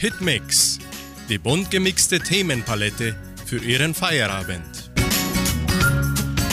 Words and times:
Hitmix, 0.00 0.78
die 1.28 1.36
bunt 1.36 1.70
gemixte 1.70 2.20
Themenpalette 2.20 3.14
für 3.44 3.58
Ihren 3.58 3.92
Feierabend. 3.92 4.90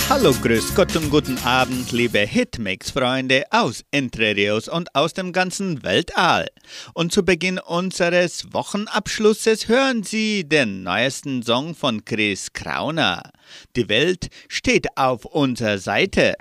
Hallo, 0.09 0.33
grüß 0.33 0.75
Gott 0.75 0.93
und 0.97 1.09
guten 1.09 1.37
Abend, 1.45 1.93
liebe 1.93 2.19
Hitmix-Freunde 2.19 3.45
aus 3.51 3.85
Entre 3.91 4.35
Rios 4.35 4.67
und 4.67 4.93
aus 4.93 5.13
dem 5.13 5.31
ganzen 5.31 5.81
Weltall. 5.83 6.49
Und 6.93 7.13
zu 7.13 7.23
Beginn 7.23 7.57
unseres 7.57 8.51
Wochenabschlusses 8.51 9.69
hören 9.69 10.03
Sie 10.03 10.43
den 10.43 10.83
neuesten 10.83 11.41
Song 11.41 11.73
von 11.73 12.03
Chris 12.03 12.51
Krauner. 12.51 13.31
Die 13.77 13.87
Welt 13.87 14.27
steht 14.49 14.97
auf 14.97 15.23
unserer 15.23 15.77
Seite. 15.77 16.35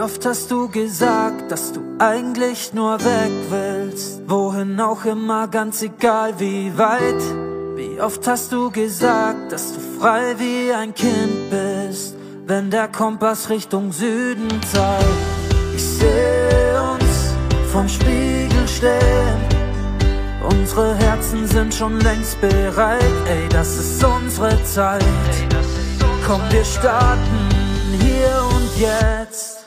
Oft 0.00 0.24
hast 0.24 0.50
du 0.50 0.68
gesagt, 0.68 1.50
dass 1.50 1.72
du 1.72 1.80
eigentlich 1.98 2.72
nur 2.72 2.98
weg 3.00 3.32
willst? 3.50 4.22
Wohin 4.26 4.80
auch 4.80 5.04
immer, 5.04 5.48
ganz 5.48 5.82
egal 5.82 6.34
wie 6.38 6.76
weit. 6.78 7.22
Wie 7.74 8.00
oft 8.00 8.26
hast 8.28 8.52
du 8.52 8.70
gesagt, 8.70 9.50
dass 9.50 9.74
du 9.74 9.80
frei 9.98 10.34
wie 10.38 10.72
ein 10.72 10.94
Kind 10.94 11.50
bist, 11.50 12.14
wenn 12.46 12.70
der 12.70 12.88
Kompass 12.88 13.50
Richtung 13.50 13.92
Süden 13.92 14.48
zeigt? 14.72 15.04
Ich 15.74 15.84
sehe 15.84 16.80
uns 16.80 17.34
vom 17.72 17.88
Spiegel 17.88 18.68
stehen. 18.68 19.40
Unsere 20.48 20.94
Herzen 20.94 21.46
sind 21.46 21.74
schon 21.74 21.98
längst 22.00 22.40
bereit, 22.40 23.02
ey, 23.26 23.48
das 23.48 23.76
ist 23.76 24.04
unsere 24.04 24.62
Zeit. 24.64 25.02
Komm, 26.26 26.40
wir 26.50 26.64
starten 26.64 27.48
hier 28.00 28.44
und 28.54 28.80
jetzt. 28.80 29.61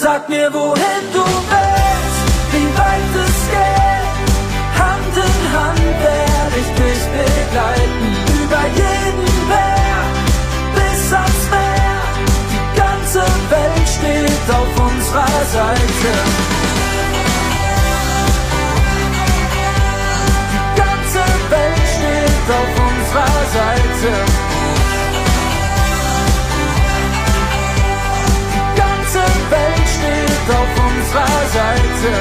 Sag 0.00 0.28
mir, 0.28 0.48
wohin 0.54 1.04
du 1.12 1.24
willst, 1.24 2.22
wie 2.52 2.68
weit 2.78 3.14
es 3.26 3.38
geht. 3.50 4.28
Hand 4.78 5.14
in 5.26 5.40
Hand 5.54 5.86
werde 6.06 6.56
ich 6.62 6.70
dich 6.78 7.02
begleiten. 7.18 8.06
Über 8.40 8.62
jeden 8.78 9.30
Berg 9.50 10.14
bis 10.76 11.12
ans 11.12 11.44
Meer. 11.50 12.00
Die 12.52 12.64
ganze 12.78 13.22
Welt 13.50 13.88
steht 13.96 14.46
auf 14.58 14.72
unserer 14.88 15.42
Seite. 15.56 16.10
Die 20.54 20.64
ganze 20.80 21.22
Welt 21.50 21.86
steht 21.96 22.48
auf 22.58 22.72
unserer 22.86 23.40
Seite. 23.56 24.47
Auf 30.50 30.68
unserer 30.90 31.42
Seite. 31.58 32.12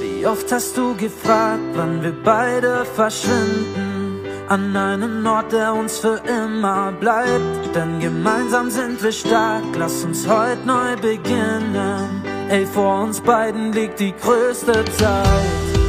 Wie 0.00 0.26
oft 0.26 0.50
hast 0.50 0.76
du 0.76 0.94
gefragt, 0.96 1.60
wann 1.74 2.02
wir 2.02 2.14
beide 2.24 2.84
verschwinden? 2.84 4.20
An 4.48 4.76
einen 4.76 5.26
Ort, 5.26 5.52
der 5.52 5.74
uns 5.74 5.98
für 5.98 6.20
immer 6.26 6.92
bleibt. 6.92 7.74
Denn 7.74 7.98
gemeinsam 7.98 8.70
sind 8.70 9.02
wir 9.02 9.12
stark, 9.12 9.64
lass 9.76 10.04
uns 10.04 10.26
heute 10.28 10.64
neu 10.64 10.96
beginnen. 10.96 12.22
Ey, 12.48 12.64
vor 12.64 13.02
uns 13.02 13.20
beiden 13.20 13.72
liegt 13.72 13.98
die 13.98 14.14
größte 14.22 14.84
Zeit. 14.84 15.46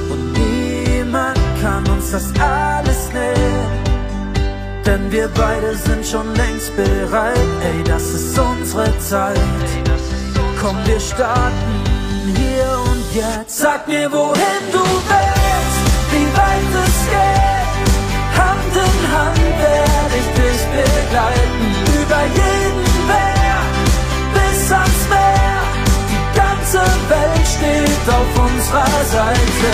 Und 0.10 0.34
niemand 0.34 1.38
kann 1.62 1.88
uns 1.90 2.12
das 2.12 2.34
alles 2.40 3.14
nehmen. 3.14 3.88
Denn 4.88 5.12
wir 5.12 5.30
beide 5.36 5.76
sind 5.76 6.06
schon 6.06 6.34
längst 6.36 6.76
bereit, 6.76 7.38
ey, 7.62 7.84
das 7.84 8.04
ist 8.14 8.40
unsere 8.40 8.98
Zeit. 9.00 9.38
Komm, 10.62 10.78
wir 10.86 11.00
starten 11.00 11.84
hier 12.36 12.80
und 12.90 13.06
jetzt. 13.14 13.60
Sag 13.60 13.88
mir, 13.88 14.12
wohin 14.12 14.64
du 14.72 14.80
willst, 14.80 15.80
wie 16.12 16.28
weit 16.36 16.74
es 16.84 16.98
geht. 17.14 17.88
Hand 18.40 18.74
in 18.86 18.98
Hand 19.14 19.48
werde 19.62 20.16
ich 20.22 20.30
dich 20.40 20.62
begleiten. 20.74 21.66
Über 22.02 22.22
jeden 22.42 23.08
Berg 23.08 23.74
bis 24.34 24.72
ans 24.72 25.04
Meer. 25.10 25.62
Die 26.12 26.24
ganze 26.36 26.82
Welt 27.12 27.48
steht 27.56 28.06
auf 28.18 28.32
unserer 28.48 29.02
Seite. 29.16 29.72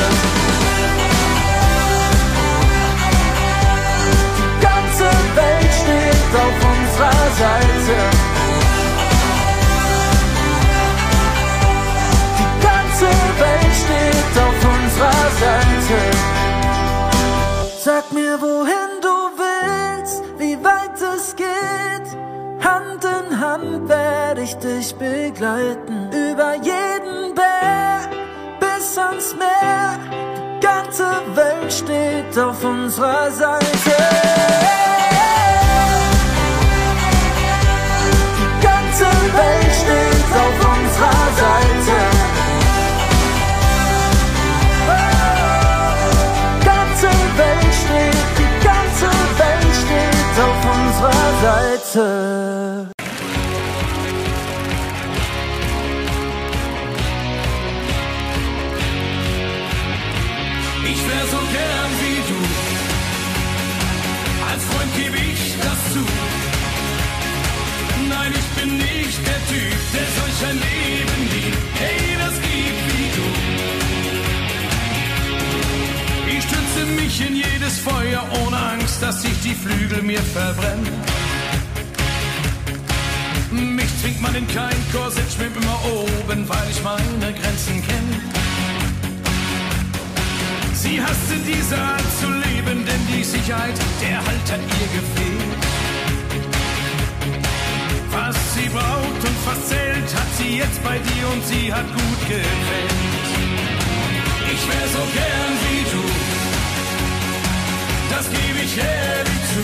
Die 4.37 4.51
ganze 4.61 5.07
Welt 5.39 5.73
steht 5.81 6.31
auf 6.43 6.57
unserer 6.73 7.27
Seite. 7.39 8.32
Welt 13.39 13.73
steht 13.83 14.35
auf 14.45 14.59
unserer 14.75 15.29
Seite. 15.41 15.99
Sag 17.83 18.11
mir, 18.13 18.39
wohin 18.39 19.01
du 19.01 19.15
willst, 19.41 20.23
wie 20.37 20.57
weit 20.63 21.01
es 21.15 21.35
geht. 21.35 22.07
Hand 22.63 23.03
in 23.03 23.39
Hand 23.39 23.89
werde 23.89 24.41
ich 24.41 24.55
dich 24.55 24.95
begleiten. 24.95 26.09
Über 26.11 26.55
jeden 26.55 27.35
Berg 27.35 28.09
bis 28.59 28.97
ans 28.97 29.35
Meer. 29.35 29.99
Die 30.37 30.65
ganze 30.65 31.07
Welt 31.35 31.73
steht 31.73 32.37
auf 32.39 32.63
unserer 32.63 33.31
Seite. 33.31 33.95
Die 38.39 38.65
ganze 38.65 39.05
Welt 39.39 39.73
steht 39.81 40.31
auf 40.43 40.57
unserer 40.77 41.27
Seite. 41.41 42.12
Seite. 51.11 52.87
Ich 60.85 61.07
wär 61.09 61.25
so 61.31 61.41
gern 61.57 61.91
wie 62.01 62.19
du. 62.29 62.39
Als 64.49 64.63
Freund 64.63 64.95
gebe 64.95 65.17
ich 65.17 65.55
das 65.57 65.93
zu. 65.93 66.03
Nein, 68.07 68.31
ich 68.33 68.61
bin 68.61 68.77
nicht 68.77 69.19
der 69.27 69.41
Typ, 69.49 69.79
der 69.93 70.07
solch 70.17 70.49
ein 70.49 70.57
Leben 70.57 70.72
mich 77.13 77.27
in 77.27 77.35
jedes 77.35 77.79
Feuer 77.79 78.23
ohne 78.43 78.57
Angst, 78.57 79.01
dass 79.01 79.21
sich 79.21 79.39
die 79.41 79.53
Flügel 79.53 80.01
mir 80.01 80.21
verbrennen. 80.21 80.87
Mich 83.51 83.91
zwingt 84.01 84.21
man 84.21 84.33
in 84.35 84.47
kein 84.47 84.75
Korsett, 84.91 85.31
schwimmt 85.31 85.57
immer 85.57 85.79
oben, 86.01 86.47
weil 86.49 86.67
ich 86.71 86.81
meine 86.81 87.33
Grenzen 87.33 87.83
kenne. 87.87 88.15
Sie 90.73 91.01
hasste 91.01 91.35
diese 91.45 91.77
Art 91.77 92.09
zu 92.19 92.29
leben, 92.47 92.85
denn 92.85 93.01
die 93.15 93.23
Sicherheit, 93.23 93.77
der 94.01 94.17
Halt 94.17 94.47
hat 94.51 94.63
ihr 94.79 94.89
gefehlt. 94.97 95.63
Was 98.11 98.35
sie 98.55 98.69
braucht 98.69 99.21
und 99.29 99.37
was 99.45 99.69
zählt, 99.69 100.09
hat 100.15 100.31
sie 100.37 100.57
jetzt 100.57 100.83
bei 100.83 100.97
dir 100.97 101.25
und 101.33 101.45
sie 101.45 101.73
hat 101.73 101.87
gut 101.93 102.21
gefällt. 102.27 103.13
Ich 104.53 104.63
wär 104.67 104.87
so 104.95 105.03
gern 105.19 105.53
wie 105.63 105.83
du, 105.91 106.02
das 108.23 108.31
gebe 108.31 108.59
ich 108.63 108.77
ehrlich 108.77 109.41
zu. 109.53 109.63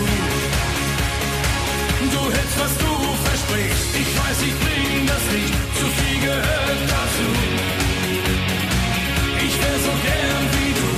Du 2.12 2.22
hältst, 2.32 2.60
was 2.60 2.74
du 2.78 2.92
versprichst. 3.28 3.96
Ich 4.02 4.10
weiß, 4.20 4.38
ich 4.48 4.56
bring 4.60 5.06
das 5.08 5.24
nicht, 5.38 5.54
zu 5.80 5.86
viel 5.98 6.20
gehört 6.22 6.82
dazu. 6.94 7.30
Ich 9.46 9.56
wär 9.62 9.78
so 9.88 9.94
gern 10.08 10.44
wie 10.56 10.74
du, 10.80 10.90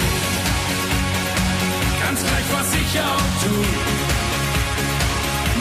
ganz 2.04 2.20
gleich, 2.22 2.48
was 2.58 2.70
ich 2.82 2.92
auch 3.00 3.32
tu. 3.44 3.56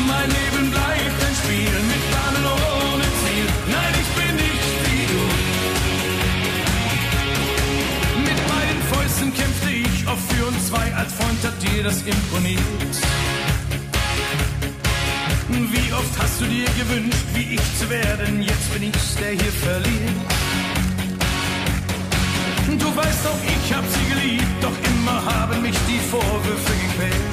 Mein 0.06 0.28
Leben 0.28 0.70
bleibt 0.70 1.20
ein 1.28 1.34
Spiel 1.42 1.74
mit 1.92 2.02
Bahnen 2.12 2.44
ohne 2.46 3.08
Ziel. 3.20 3.46
Nein, 3.74 3.94
ich 4.02 4.10
bin 4.18 4.34
nicht 4.36 4.72
wie 4.86 5.04
du. 5.12 5.22
Mit 8.28 8.40
beiden 8.52 8.82
Fäusten 8.92 9.28
kämpfte 9.34 9.70
ich 9.70 10.06
oft 10.08 10.24
für 10.32 10.46
uns 10.46 10.66
zwei. 10.68 10.92
Als 10.94 11.12
dir 11.80 11.84
das 11.84 12.02
imponiert. 12.02 12.94
Wie 15.48 15.92
oft 15.92 16.18
hast 16.18 16.40
du 16.40 16.44
dir 16.44 16.68
gewünscht, 16.78 17.26
wie 17.34 17.54
ich 17.54 17.78
zu 17.78 17.88
werden? 17.88 18.42
Jetzt 18.42 18.72
bin 18.72 18.82
ich's, 18.82 19.14
der 19.16 19.30
hier 19.30 19.52
verliert. 19.64 20.20
Du 22.78 22.96
weißt 22.96 23.26
auch, 23.26 23.42
ich 23.56 23.74
hab 23.74 23.84
sie 23.94 24.14
geliebt, 24.14 24.56
doch 24.60 24.76
immer 24.90 25.24
haben 25.24 25.62
mich 25.62 25.76
die 25.88 26.00
Vorwürfe 26.10 26.72
gequält. 26.86 27.30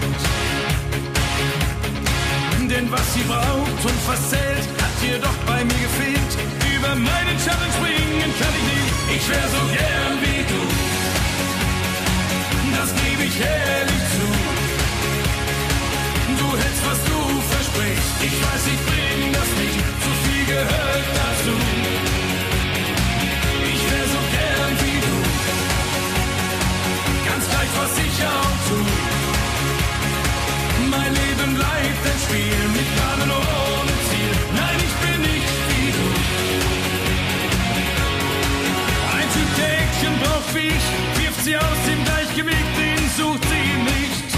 bringen, 2.68 2.92
was 2.92 3.14
sie 3.14 3.24
braucht 3.24 3.84
und 3.84 4.00
verzählt, 4.06 4.68
hat 4.82 5.10
ihr 5.10 5.20
doch 5.20 5.38
bei 5.46 5.64
mir 5.64 5.82
gefehlt. 5.88 6.32
Über 6.76 6.96
meinen 6.96 7.38
Schatten 7.44 7.72
springen 7.78 8.32
kann 8.40 8.54
ich 8.60 8.66
nicht, 8.74 9.18
ich 9.18 9.30
wär 9.30 9.48
so 9.50 9.62
gern 9.74 10.14
wie 10.22 10.44
du. 10.44 10.97
Ich 13.30 13.40
ehrlich 13.42 14.04
zu. 14.16 14.26
Du 16.40 16.48
hältst, 16.62 16.84
was 16.90 17.00
du 17.10 17.18
versprichst. 17.54 18.14
Ich 18.28 18.36
weiß, 18.44 18.64
ich 18.74 18.82
bring 18.88 19.34
das 19.34 19.50
nicht, 19.62 19.80
zu 20.04 20.12
viel 20.24 20.46
gehört 20.46 21.08
dazu. 21.20 21.56
Ich 23.74 23.82
wär 23.92 24.06
so 24.16 24.22
gern 24.36 24.74
wie 24.82 25.00
du. 25.08 25.18
Ganz 27.30 27.44
gleich, 27.52 27.72
was 27.82 27.94
ich 28.08 28.16
auch 28.36 28.58
tu. 28.68 28.80
Mein 30.90 31.12
Leben 31.22 31.52
bleibt 31.60 32.04
ein 32.12 32.20
Spiel 32.26 32.62
mit 32.78 32.88
Planen 32.96 33.30
ohne 33.30 33.96
Ziel. 34.08 34.34
Nein, 34.56 34.78
ich 34.88 34.96
bin 35.04 35.20
nicht 35.32 35.52
wie 35.70 35.90
du. 35.98 36.08
Ein 39.18 39.28
Typ, 39.36 39.50
der 39.60 39.74
Action 39.84 40.14
braucht 40.24 40.52
wie 40.56 40.70
ich, 40.78 40.86
wirft 41.20 41.42
sie 41.44 41.58
aus 41.58 41.80
dem 41.90 42.00
Gleichgewicht, 42.06 42.87
sucht 43.18 43.44
sie 43.52 43.70
nicht. 43.94 44.30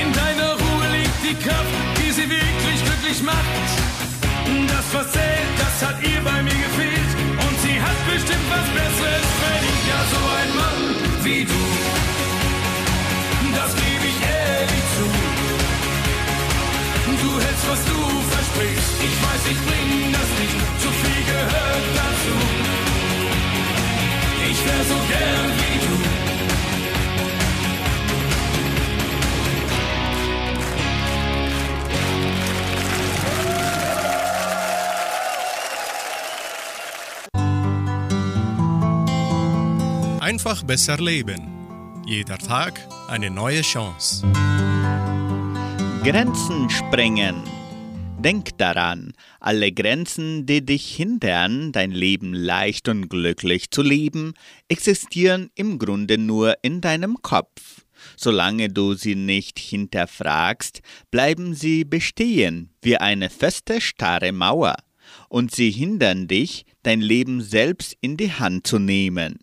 In 0.00 0.08
deiner 0.20 0.52
Ruhe 0.62 0.86
liegt 0.96 1.20
die 1.28 1.38
Kraft, 1.44 1.74
die 1.98 2.10
sie 2.12 2.28
wirklich 2.38 2.78
glücklich 2.86 3.20
macht. 3.22 3.68
Das 4.74 4.86
verzählt, 4.98 5.52
das 5.62 5.74
hat 5.86 5.98
ihr 6.10 6.20
bei 6.30 6.38
mir 6.46 6.60
gefehlt. 6.66 7.10
Und 7.44 7.54
sie 7.64 7.76
hat 7.86 7.98
bestimmt 8.12 8.46
was 8.54 8.66
Besseres 8.78 9.28
verdient. 9.42 9.84
Ja, 9.90 10.00
so 10.14 10.22
ein 10.40 10.50
Mann 10.60 10.80
wie 11.24 11.42
du. 11.52 11.62
Das 13.58 13.70
gebe 13.82 14.04
ich 14.12 14.18
ehrlich 14.38 14.86
zu. 14.96 15.06
Du 17.24 17.30
hältst, 17.44 17.66
was 17.72 17.82
du 17.90 17.98
versprichst. 18.34 18.92
Ich 19.08 19.16
weiß, 19.24 19.42
ich 19.52 19.60
bring 19.68 19.90
das 20.18 20.30
nicht. 20.40 20.56
Zu 20.82 20.88
viel 21.00 21.22
gehört 21.32 21.86
dazu. 22.00 22.36
Ich 24.50 24.58
wär 24.66 24.82
so 24.90 24.98
gern 25.12 25.48
wie 25.58 25.69
Einfach 40.40 40.62
besser 40.62 40.96
leben. 40.96 42.02
Jeder 42.06 42.38
Tag 42.38 42.80
eine 43.08 43.28
neue 43.28 43.60
Chance. 43.60 44.26
Grenzen 46.02 46.70
sprengen. 46.70 47.36
Denk 48.18 48.56
daran, 48.56 49.12
alle 49.38 49.70
Grenzen, 49.70 50.46
die 50.46 50.64
dich 50.64 50.96
hindern, 50.96 51.72
dein 51.72 51.90
Leben 51.90 52.32
leicht 52.32 52.88
und 52.88 53.10
glücklich 53.10 53.70
zu 53.70 53.82
leben, 53.82 54.32
existieren 54.68 55.50
im 55.56 55.78
Grunde 55.78 56.16
nur 56.16 56.54
in 56.62 56.80
deinem 56.80 57.18
Kopf. 57.20 57.84
Solange 58.16 58.70
du 58.70 58.94
sie 58.94 59.16
nicht 59.16 59.58
hinterfragst, 59.58 60.80
bleiben 61.10 61.52
sie 61.52 61.84
bestehen 61.84 62.70
wie 62.80 62.96
eine 62.96 63.28
feste, 63.28 63.82
starre 63.82 64.32
Mauer, 64.32 64.76
und 65.28 65.54
sie 65.54 65.70
hindern 65.70 66.28
dich, 66.28 66.64
dein 66.82 67.02
Leben 67.02 67.42
selbst 67.42 67.94
in 68.00 68.16
die 68.16 68.32
Hand 68.32 68.66
zu 68.66 68.78
nehmen. 68.78 69.38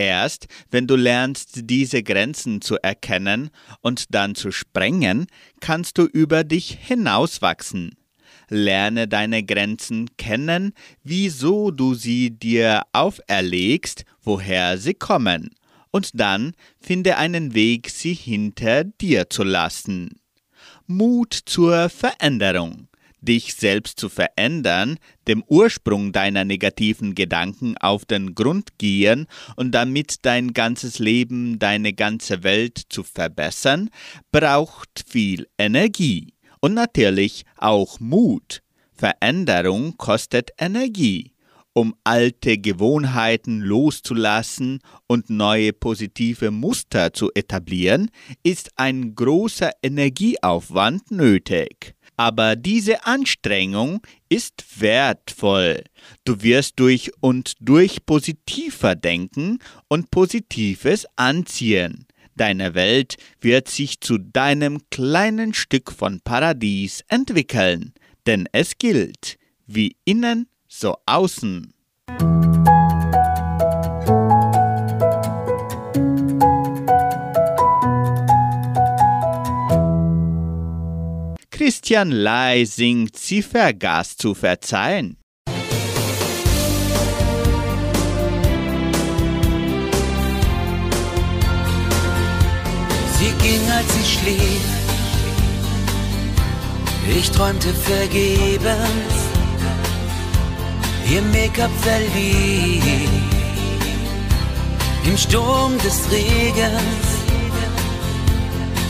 Erst 0.00 0.46
wenn 0.70 0.86
du 0.86 0.96
lernst, 0.96 1.60
diese 1.64 2.02
Grenzen 2.02 2.62
zu 2.62 2.78
erkennen 2.78 3.50
und 3.82 4.14
dann 4.14 4.34
zu 4.34 4.50
sprengen, 4.50 5.26
kannst 5.60 5.98
du 5.98 6.04
über 6.04 6.42
dich 6.42 6.78
hinauswachsen. 6.80 7.94
Lerne 8.48 9.08
deine 9.08 9.42
Grenzen 9.42 10.08
kennen, 10.16 10.72
wieso 11.04 11.70
du 11.70 11.92
sie 11.92 12.30
dir 12.30 12.84
auferlegst, 12.94 14.06
woher 14.22 14.78
sie 14.78 14.94
kommen, 14.94 15.50
und 15.90 16.18
dann 16.18 16.54
finde 16.80 17.18
einen 17.18 17.52
Weg, 17.52 17.90
sie 17.90 18.14
hinter 18.14 18.84
dir 18.84 19.28
zu 19.28 19.44
lassen. 19.44 20.18
Mut 20.86 21.38
zur 21.44 21.90
Veränderung 21.90 22.88
dich 23.20 23.54
selbst 23.54 24.00
zu 24.00 24.08
verändern, 24.08 24.98
dem 25.28 25.42
Ursprung 25.46 26.12
deiner 26.12 26.44
negativen 26.44 27.14
Gedanken 27.14 27.76
auf 27.78 28.04
den 28.04 28.34
Grund 28.34 28.78
gehen 28.78 29.26
und 29.56 29.72
damit 29.72 30.24
dein 30.26 30.52
ganzes 30.52 30.98
Leben, 30.98 31.58
deine 31.58 31.92
ganze 31.92 32.42
Welt 32.42 32.80
zu 32.88 33.02
verbessern, 33.02 33.90
braucht 34.32 35.04
viel 35.06 35.46
Energie 35.58 36.34
und 36.60 36.74
natürlich 36.74 37.44
auch 37.56 38.00
Mut. 38.00 38.62
Veränderung 38.94 39.96
kostet 39.96 40.50
Energie. 40.58 41.32
Um 41.72 41.94
alte 42.02 42.58
Gewohnheiten 42.58 43.60
loszulassen 43.60 44.80
und 45.06 45.30
neue 45.30 45.72
positive 45.72 46.50
Muster 46.50 47.12
zu 47.12 47.30
etablieren, 47.34 48.10
ist 48.42 48.72
ein 48.74 49.14
großer 49.14 49.70
Energieaufwand 49.80 51.12
nötig. 51.12 51.94
Aber 52.20 52.54
diese 52.54 53.06
Anstrengung 53.06 54.02
ist 54.28 54.78
wertvoll. 54.78 55.84
Du 56.26 56.42
wirst 56.42 56.78
durch 56.78 57.12
und 57.20 57.54
durch 57.60 58.04
positiver 58.04 58.94
denken 58.94 59.58
und 59.88 60.10
Positives 60.10 61.06
anziehen. 61.16 62.06
Deine 62.36 62.74
Welt 62.74 63.16
wird 63.40 63.68
sich 63.68 64.02
zu 64.02 64.18
deinem 64.18 64.82
kleinen 64.90 65.54
Stück 65.54 65.90
von 65.90 66.20
Paradies 66.20 67.02
entwickeln, 67.08 67.94
denn 68.26 68.46
es 68.52 68.76
gilt, 68.76 69.38
wie 69.66 69.96
innen, 70.04 70.46
so 70.68 70.98
außen. 71.06 71.72
Christian 81.62 82.10
Lai 82.10 82.64
singt, 82.64 83.18
sie 83.18 83.42
vergaß 83.42 84.16
zu 84.16 84.34
verzeihen. 84.34 85.18
Sie 93.18 93.32
ging, 93.42 93.60
als 93.76 93.94
sie 93.94 94.06
schlief. 94.10 94.62
Ich 97.14 97.30
träumte 97.30 97.74
vergebens. 97.74 99.14
Ihr 101.12 101.20
Make-up 101.20 101.70
verlief. 101.82 103.10
Im 105.04 105.18
Sturm 105.18 105.76
des 105.84 106.10
Regens. 106.10 107.08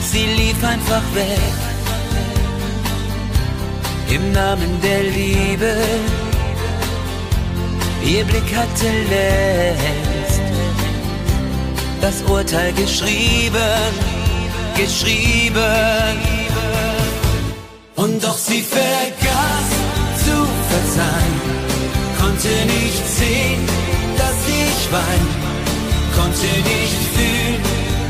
Sie 0.09 0.25
lief 0.37 0.63
einfach 0.63 1.03
weg. 1.13 1.70
Im 4.13 4.33
Namen 4.33 4.81
der 4.81 5.03
Liebe. 5.03 5.73
Ihr 8.03 8.25
Blick 8.25 8.49
hatte 8.53 8.89
längst 9.09 10.41
das 12.01 12.21
Urteil 12.23 12.73
geschrieben, 12.73 13.91
geschrieben. 14.75 16.17
Und 17.95 18.21
doch 18.21 18.37
sie 18.37 18.61
vergaß 18.61 19.69
zu 20.25 20.35
verzeihen, 20.71 21.35
konnte 22.19 22.49
nicht 22.77 23.05
sehen, 23.17 23.63
dass 24.17 24.39
ich 24.65 24.91
wein, 24.91 25.25
konnte 26.17 26.49
nicht 26.73 27.01
fühlen, 27.15 27.61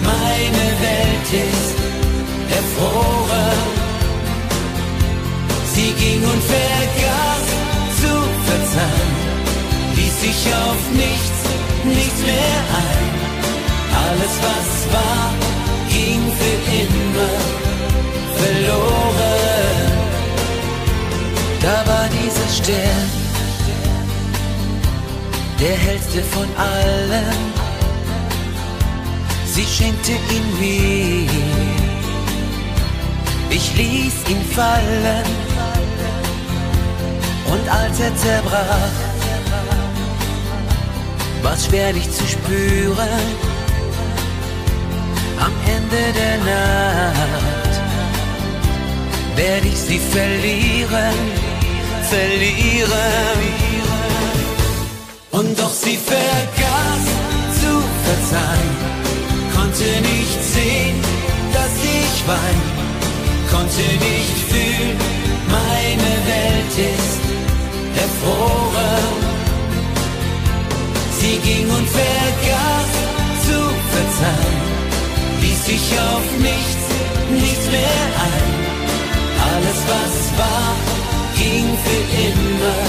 meine 0.03 0.65
Welt 0.81 1.29
ist 1.51 1.75
erfroren. 2.57 3.60
Sie 5.73 5.93
ging 5.93 6.21
und 6.21 6.43
vergaß 6.43 7.45
zu 8.01 8.13
verzeihen, 8.47 9.15
ließ 9.95 10.21
sich 10.21 10.53
auf 10.53 10.81
nichts, 10.91 11.39
nichts 11.85 12.21
mehr 12.23 12.59
ein. 12.83 13.09
Alles, 14.03 14.33
was 14.47 14.69
war, 14.93 15.27
ging 15.87 16.21
für 16.39 16.57
immer 16.81 17.35
verloren. 18.41 19.91
Da 21.61 21.77
war 21.89 22.07
dieser 22.19 22.49
Stern, 22.57 23.09
der 25.57 25.77
hellste 25.77 26.21
von 26.23 26.47
allen. 26.57 27.37
Sie 29.45 29.65
schenkte 29.65 30.11
ihn 30.11 30.47
mir. 30.59 31.29
Ich 33.49 33.73
ließ 33.75 34.29
ihn 34.29 34.43
fallen 34.53 35.50
und 37.51 37.69
als 37.69 37.99
er 37.99 38.15
zerbrach, 38.15 38.95
war's 41.43 41.65
schwer 41.65 41.91
dich 41.93 42.09
zu 42.09 42.25
spüren. 42.25 43.25
Am 45.45 45.53
Ende 45.75 46.03
der 46.21 46.37
Nacht, 46.51 47.73
werde 49.35 49.67
ich 49.67 49.79
sie 49.87 49.99
verlieren, 49.99 51.19
verlieren. 52.09 53.41
Und 55.31 55.59
doch 55.59 55.73
sie 55.73 55.97
vergaß 55.97 57.05
zu 57.61 57.71
verzeihen, 58.05 58.75
konnte 59.55 59.89
nicht 60.11 60.41
sehen, 60.55 60.97
dass 61.55 61.73
ich 61.99 62.27
wein, 62.27 62.61
konnte 63.49 63.85
nicht 64.09 64.37
fühlen, 64.51 64.97
meine 65.49 66.11
Welt 66.29 66.95
ist 66.95 67.30
erfroren. 67.95 69.15
Sie 71.19 71.37
ging 71.37 71.69
und 71.69 71.87
vergaß 71.87 72.91
zu 73.45 73.59
verzeihen, 73.93 74.65
ließ 75.41 75.65
sich 75.65 75.99
auf 75.99 76.25
nichts, 76.39 76.85
nichts 77.29 77.65
mehr 77.71 78.05
ein. 78.29 78.61
Alles 79.53 79.79
was 79.93 80.15
war, 80.39 80.75
ging 81.35 81.67
für 81.83 82.03
immer 82.27 82.81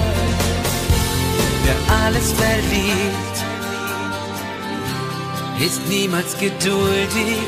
Wer 1.65 1.79
alles 2.05 2.33
verliebt, 2.33 3.39
ist 5.61 5.87
niemals 5.89 6.37
geduldig. 6.39 7.39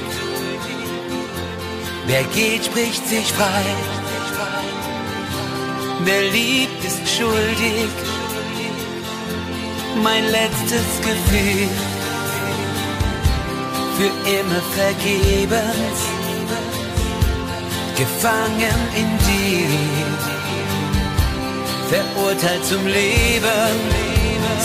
Wer 2.07 2.25
geht, 2.25 2.64
spricht 2.64 3.07
sich 3.09 3.33
frei. 3.33 4.00
Wer 6.04 6.23
liebt, 6.30 6.85
ist 6.85 7.09
schuldig. 7.16 7.90
Mein 10.02 10.25
letztes 10.25 10.88
Gefühl. 11.09 11.69
Für 13.97 14.12
immer 14.38 14.62
vergebens, 14.80 15.99
gefangen 17.97 18.80
in 18.97 19.11
dir, 19.28 19.69
verurteilt 21.90 22.64
zum 22.64 22.87
Leben, 22.87 23.75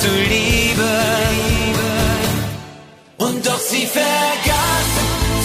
zu 0.01 0.11
lieben. 0.29 1.35
Und 3.17 3.45
doch 3.45 3.59
sie 3.59 3.85
vergaß 3.85 4.89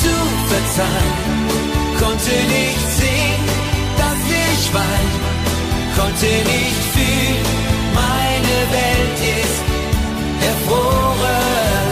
zu 0.02 0.14
verzeihen, 0.52 1.49
konnte 1.99 2.35
nicht 2.56 2.87
sehen, 3.00 3.44
dass 3.99 4.20
ich 4.47 4.73
wein, 4.73 5.09
konnte 6.10 6.26
nicht 6.26 6.82
fühlen, 6.92 7.44
meine 7.94 8.56
Welt 8.72 9.20
ist 9.42 9.62
erfroren. 10.44 11.86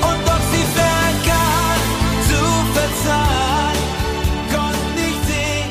Und 0.00 0.20
doch 0.26 0.44
sie 0.52 0.66
vergaß 0.78 1.82
zu 2.28 2.40
verzeihen, 2.74 3.82
konnte 4.50 4.88
nicht 4.96 5.22
sehen, 5.26 5.70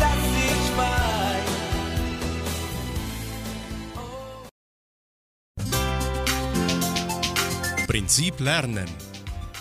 dass 0.00 0.24
ich 0.48 0.66
wein. 0.78 1.44
Prinzip 7.86 8.40
Lernen. 8.40 8.88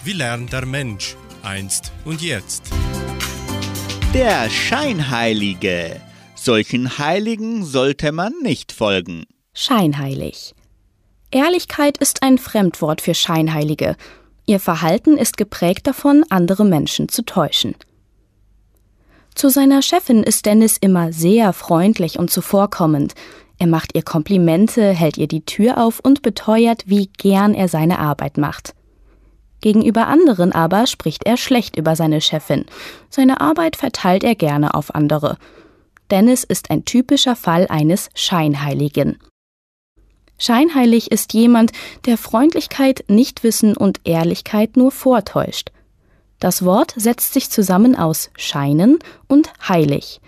Wie 0.06 0.14
lernt 0.14 0.54
der 0.54 0.66
Mensch 0.66 1.16
einst 1.44 1.92
und 2.06 2.22
jetzt? 2.22 2.72
Der 4.14 4.50
Scheinheilige. 4.50 6.02
Solchen 6.46 6.98
Heiligen 6.98 7.64
sollte 7.64 8.12
man 8.12 8.34
nicht 8.42 8.74
folgen. 8.74 9.24
Scheinheilig. 9.54 10.54
Ehrlichkeit 11.32 11.98
ist 12.00 12.22
ein 12.22 12.38
Fremdwort 12.38 13.00
für 13.00 13.14
Scheinheilige. 13.14 13.96
Ihr 14.46 14.60
Verhalten 14.60 15.18
ist 15.18 15.38
geprägt 15.38 15.88
davon, 15.88 16.26
andere 16.30 16.66
Menschen 16.66 17.08
zu 17.08 17.24
täuschen. 17.24 17.76
Zu 19.36 19.48
seiner 19.48 19.82
Chefin 19.82 20.22
ist 20.22 20.46
Dennis 20.46 20.76
immer 20.76 21.14
sehr 21.14 21.54
freundlich 21.54 22.20
und 22.20 22.30
zuvorkommend. 22.30 23.14
Er 23.58 23.68
macht 23.68 23.96
ihr 23.96 24.04
Komplimente, 24.04 24.90
hält 24.90 25.18
ihr 25.18 25.30
die 25.30 25.46
Tür 25.46 25.78
auf 25.78 26.02
und 26.02 26.24
beteuert, 26.24 26.84
wie 26.88 27.08
gern 27.08 27.54
er 27.54 27.70
seine 27.70 28.00
Arbeit 28.00 28.38
macht. 28.38 28.76
Gegenüber 29.62 30.08
anderen 30.08 30.52
aber 30.52 30.88
spricht 30.88 31.26
er 31.26 31.38
schlecht 31.38 31.78
über 31.78 31.96
seine 31.96 32.20
Chefin. 32.20 32.66
Seine 33.10 33.40
Arbeit 33.40 33.78
verteilt 33.78 34.26
er 34.26 34.36
gerne 34.36 34.74
auf 34.74 34.94
andere. 34.94 35.38
Dennis 36.14 36.44
ist 36.44 36.70
ein 36.70 36.86
typischer 36.86 37.36
Fall 37.36 37.66
eines 37.70 38.12
Scheinheiligen. 38.14 39.18
Scheinheilig 40.38 41.10
ist 41.10 41.34
jemand, 41.34 41.72
der 42.06 42.20
Freundlichkeit, 42.20 43.04
Nichtwissen 43.08 43.76
und 43.76 44.00
Ehrlichkeit 44.04 44.78
nur 44.78 44.92
vortäuscht. 44.92 45.72
Das 46.40 46.64
Wort 46.64 46.94
setzt 46.96 47.34
sich 47.34 47.50
zusammen 47.50 47.96
aus 47.96 48.30
scheinen 48.38 49.00
und 49.28 49.52
heilig. 49.68 50.22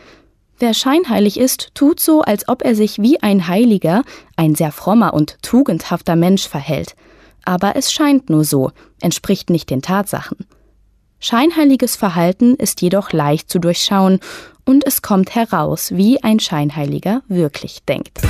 Wer 0.58 0.74
scheinheilig 0.74 1.40
ist, 1.40 1.76
tut 1.76 2.00
so, 2.00 2.24
als 2.24 2.50
ob 2.50 2.64
er 2.64 2.74
sich 2.74 2.98
wie 2.98 3.22
ein 3.22 3.48
Heiliger, 3.48 4.02
ein 4.38 4.56
sehr 4.56 4.72
frommer 4.72 5.14
und 5.14 5.38
tugendhafter 5.44 6.16
Mensch 6.16 6.48
verhält. 6.48 6.96
Aber 7.44 7.76
es 7.76 7.94
scheint 7.94 8.32
nur 8.32 8.44
so, 8.44 8.72
entspricht 9.02 9.52
nicht 9.52 9.70
den 9.70 9.84
Tatsachen. 9.84 10.48
Scheinheiliges 11.28 11.96
Verhalten 11.96 12.54
ist 12.54 12.84
jedoch 12.84 13.12
leicht 13.12 13.50
zu 13.50 13.58
durchschauen 13.58 14.20
und 14.64 14.86
es 14.86 15.02
kommt 15.02 15.34
heraus, 15.34 15.90
wie 15.96 16.22
ein 16.22 16.40
Scheinheiliger 16.40 17.24
wirklich 17.28 17.80
denkt. 17.90 18.22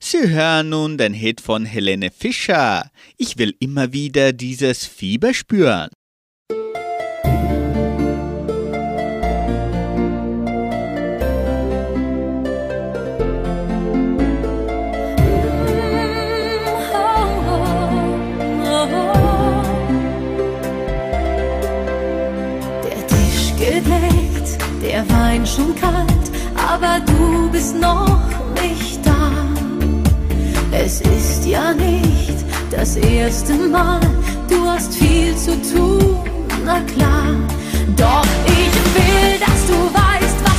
Sie 0.00 0.28
hören 0.28 0.70
nun 0.70 0.98
den 0.98 1.14
Hit 1.14 1.40
von 1.40 1.64
Helene 1.64 2.10
Fischer. 2.10 2.90
Ich 3.16 3.38
will 3.38 3.54
immer 3.60 3.92
wieder 3.92 4.32
dieses 4.32 4.86
Fieber 4.86 5.34
spüren. 5.34 5.90
Wein 25.30 25.46
schon 25.46 25.76
kalt, 25.76 26.26
aber 26.56 26.98
du 27.06 27.48
bist 27.52 27.80
noch 27.80 28.20
nicht 28.60 28.98
da. 29.06 29.30
Es 30.72 31.00
ist 31.02 31.46
ja 31.46 31.72
nicht 31.72 32.34
das 32.68 32.96
erste 32.96 33.52
Mal, 33.54 34.00
du 34.48 34.66
hast 34.66 34.92
viel 34.92 35.36
zu 35.36 35.52
tun, 35.72 36.16
na 36.64 36.80
klar. 36.80 37.28
Doch 37.96 38.26
ich 38.44 38.74
will, 38.96 39.38
dass 39.38 39.66
du 39.68 39.78
weißt, 39.94 40.38
was 40.42 40.49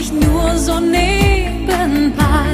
ich 0.00 0.12
nur 0.12 0.56
so 0.56 0.80
nebenbei. 0.80 2.48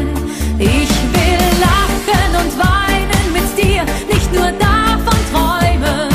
Ich 0.58 0.92
will 1.14 1.46
lachen 1.66 2.30
und 2.42 2.52
weinen 2.58 3.26
mit 3.32 3.48
dir, 3.56 3.84
nicht 4.12 4.32
nur 4.32 4.50
davon 4.68 5.20
träumen. 5.32 6.10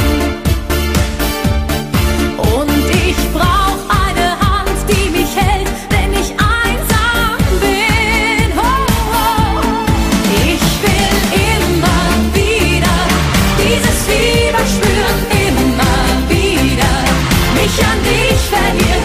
Und 2.38 2.86
ich 3.08 3.20
brauch 3.38 3.82
eine 4.06 4.28
Hand, 4.46 4.78
die 4.90 5.10
mich 5.18 5.34
hält, 5.34 5.70
wenn 5.94 6.12
ich 6.22 6.32
einsam 6.60 7.38
bin. 7.62 8.52
Ich 10.52 10.66
will 10.84 11.16
immer 11.56 12.04
wieder 12.40 12.98
dieses 13.62 13.98
Fieber 14.08 14.66
spüren, 14.76 15.20
immer 15.48 15.98
wieder 16.28 16.94
mich 17.56 17.76
an 17.90 18.00
dich 18.04 18.42
verlieren. 18.54 19.01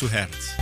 Zu 0.00 0.10
Herz. 0.10 0.56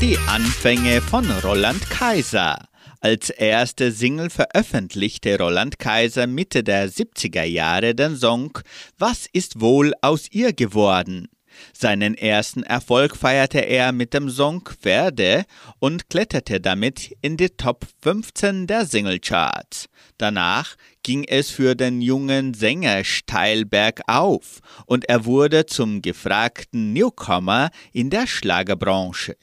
Die 0.00 0.18
Anfänge 0.26 1.00
von 1.00 1.30
Roland 1.30 1.88
Kaiser. 1.90 2.66
Als 3.00 3.30
erste 3.30 3.92
Single 3.92 4.30
veröffentlichte 4.30 5.38
Roland 5.38 5.78
Kaiser 5.78 6.26
Mitte 6.26 6.64
der 6.64 6.90
70er 6.90 7.44
Jahre 7.44 7.94
den 7.94 8.16
Song 8.16 8.58
Was 8.98 9.26
ist 9.32 9.60
wohl 9.60 9.92
aus 10.02 10.26
ihr 10.32 10.52
geworden? 10.52 11.28
Seinen 11.72 12.14
ersten 12.14 12.64
Erfolg 12.64 13.16
feierte 13.16 13.60
er 13.60 13.92
mit 13.92 14.12
dem 14.12 14.28
Song 14.28 14.68
Pferde 14.68 15.44
und 15.78 16.10
kletterte 16.10 16.60
damit 16.60 17.16
in 17.22 17.36
die 17.36 17.50
Top 17.50 17.86
15 18.02 18.66
der 18.66 18.86
Singlecharts. 18.86 19.86
Danach 20.18 20.74
ging 21.04 21.22
es 21.24 21.50
für 21.50 21.76
den 21.76 22.02
jungen 22.02 22.54
Sänger 22.54 23.04
steil 23.04 23.64
bergauf 23.64 24.60
und 24.86 25.08
er 25.08 25.24
wurde 25.24 25.66
zum 25.66 26.02
gefragten 26.02 26.92
Newcomer 26.92 27.70
in 27.92 28.10
der 28.10 28.26
Schlagerbranche. 28.26 29.36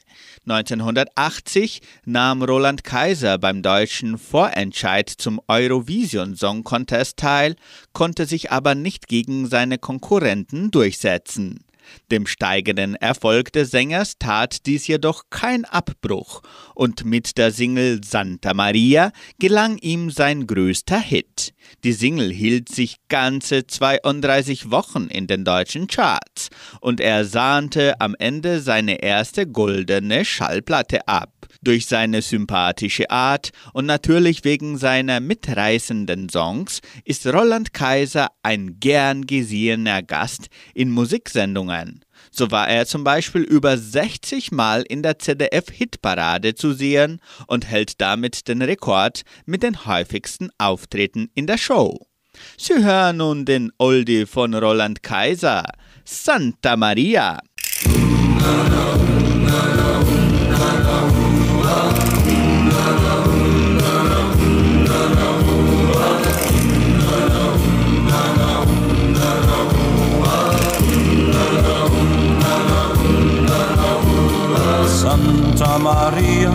1980 0.46 1.80
nahm 2.04 2.42
Roland 2.42 2.84
Kaiser 2.84 3.38
beim 3.38 3.62
deutschen 3.62 4.18
Vorentscheid 4.18 5.08
zum 5.08 5.40
Eurovision 5.46 6.36
Song 6.36 6.64
Contest 6.64 7.16
teil, 7.16 7.54
konnte 7.92 8.26
sich 8.26 8.50
aber 8.50 8.74
nicht 8.74 9.06
gegen 9.06 9.46
seine 9.46 9.78
Konkurrenten 9.78 10.70
durchsetzen. 10.72 11.64
Dem 12.10 12.26
steigenden 12.26 12.94
Erfolg 12.94 13.52
des 13.52 13.70
Sängers 13.70 14.18
tat 14.18 14.66
dies 14.66 14.86
jedoch 14.86 15.24
kein 15.30 15.64
Abbruch 15.64 16.42
und 16.74 17.04
mit 17.04 17.38
der 17.38 17.52
Single 17.52 18.00
Santa 18.04 18.54
Maria 18.54 19.12
gelang 19.38 19.78
ihm 19.78 20.10
sein 20.10 20.46
größter 20.46 21.00
Hit. 21.00 21.54
Die 21.84 21.92
Single 21.92 22.32
hielt 22.32 22.68
sich 22.68 22.96
ganze 23.08 23.66
32 23.66 24.70
Wochen 24.70 25.08
in 25.08 25.26
den 25.26 25.44
deutschen 25.44 25.86
Charts 25.86 26.50
und 26.80 27.00
er 27.00 27.24
sahnte 27.24 28.00
am 28.00 28.14
Ende 28.18 28.60
seine 28.60 29.02
erste 29.02 29.46
goldene 29.46 30.24
Schallplatte 30.24 31.08
ab. 31.08 31.31
Durch 31.60 31.86
seine 31.86 32.22
sympathische 32.22 33.10
Art 33.10 33.50
und 33.72 33.86
natürlich 33.86 34.44
wegen 34.44 34.78
seiner 34.78 35.20
mitreißenden 35.20 36.28
Songs 36.28 36.80
ist 37.04 37.26
Roland 37.26 37.72
Kaiser 37.72 38.30
ein 38.42 38.78
gern 38.80 39.26
gesehener 39.26 40.02
Gast 40.02 40.48
in 40.74 40.90
Musiksendungen. 40.90 42.04
So 42.30 42.50
war 42.50 42.68
er 42.68 42.86
zum 42.86 43.04
Beispiel 43.04 43.42
über 43.42 43.76
60 43.76 44.52
Mal 44.52 44.82
in 44.88 45.02
der 45.02 45.18
ZDF-Hitparade 45.18 46.54
zu 46.54 46.72
sehen 46.72 47.20
und 47.46 47.66
hält 47.66 48.00
damit 48.00 48.48
den 48.48 48.62
Rekord 48.62 49.22
mit 49.44 49.62
den 49.62 49.84
häufigsten 49.86 50.50
Auftritten 50.58 51.30
in 51.34 51.46
der 51.46 51.58
Show. 51.58 52.06
Sie 52.56 52.82
hören 52.82 53.18
nun 53.18 53.44
den 53.44 53.70
Oldie 53.78 54.26
von 54.26 54.54
Roland 54.54 55.02
Kaiser, 55.02 55.64
Santa 56.04 56.76
Maria. 56.76 57.38
Santa 75.72 75.84
Maria, 75.84 76.52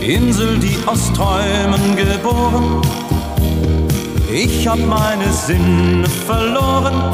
Insel, 0.00 0.58
die 0.58 0.74
aus 0.86 1.12
Träumen 1.12 1.96
geboren. 1.96 2.80
Ich 4.32 4.66
hab 4.66 4.78
meine 4.78 5.30
Sinne 5.30 6.08
verloren 6.26 7.10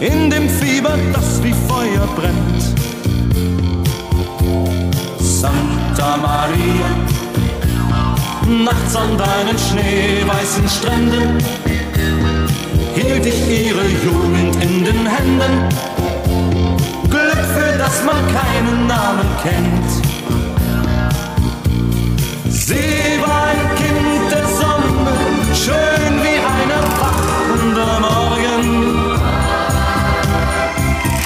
in 0.00 0.28
dem 0.28 0.50
Fieber, 0.50 0.98
das 1.14 1.42
wie 1.42 1.54
Feuer 1.66 2.06
brennt. 2.14 2.62
Santa 5.18 6.18
Maria, 6.18 6.90
nachts 8.64 8.94
an 8.94 9.16
deinen 9.16 9.58
schneeweißen 9.58 10.68
Stränden 10.68 11.38
hielt 12.94 13.24
ich 13.24 13.48
ihre 13.48 13.86
Jugend 14.04 14.62
in 14.62 14.84
den 14.84 15.06
Händen. 15.06 16.03
Glück, 17.94 18.00
für 18.00 18.00
das 18.00 18.02
man 18.04 18.26
keinen 18.32 18.86
Namen 18.86 19.28
kennt. 19.42 19.90
Sie 22.50 23.20
war 23.20 23.46
ein 23.46 23.74
Kind 23.76 24.30
der 24.30 24.46
Sonne, 24.46 25.14
schön 25.54 26.22
wie 26.22 26.38
ein 26.38 26.70
erwachender 26.70 28.00
Morgen. 28.00 28.62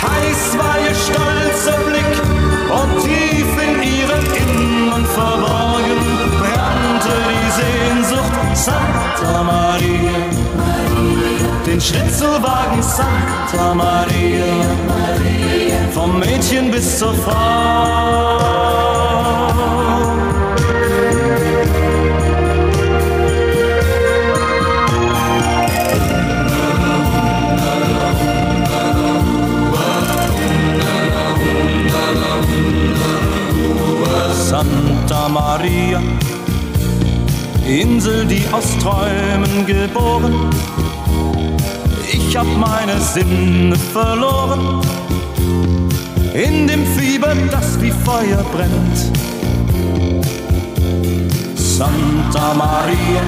Heiß 0.02 0.58
war 0.58 0.76
ihr 0.80 0.94
stolzer 0.94 1.78
Blick 1.84 2.14
und 2.70 2.90
tief 3.02 3.50
in 3.62 3.74
ihrem 3.82 4.24
Innern 4.34 5.06
verborgen 5.06 6.00
brannte 6.38 7.14
die 7.30 7.50
Sehnsucht 7.60 8.34
Santa 8.54 9.42
Maria. 9.42 10.18
Den 11.66 11.80
Schritt 11.80 12.14
zu 12.16 12.24
wagen, 12.42 12.82
Santa 12.82 13.74
Maria, 13.74 13.97
vom 15.98 16.20
Mädchen 16.20 16.70
bis 16.70 16.98
zur 16.98 17.12
Frau. 17.12 17.34
Santa 34.32 35.28
Maria, 35.28 36.00
Insel, 37.66 38.24
die 38.26 38.42
aus 38.52 38.78
Träumen 38.78 39.66
geboren. 39.66 40.50
Ich 42.12 42.36
hab 42.36 42.46
meine 42.56 43.00
Sinne 43.00 43.76
verloren 43.76 44.80
in 46.38 46.68
dem 46.68 46.86
Fieber, 46.86 47.34
das 47.50 47.80
wie 47.80 47.90
Feuer 47.90 48.44
brennt. 48.52 48.98
Santa 51.56 52.54
Maria, 52.54 53.22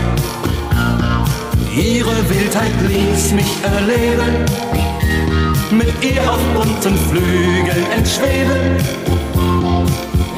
ihre 1.75 2.31
Wildheit 2.31 2.73
ließ 2.89 3.33
mich 3.33 3.53
erleben, 3.65 4.45
mit 5.73 5.93
ihr 6.05 6.23
auf 6.23 6.41
bunten 6.55 6.97
Flügeln 7.09 7.87
entschweben, 7.97 8.77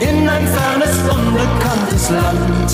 in 0.01 0.29
ein 0.29 0.47
fernes, 0.47 0.97
unbekanntes 1.11 2.11
Land. 2.11 2.73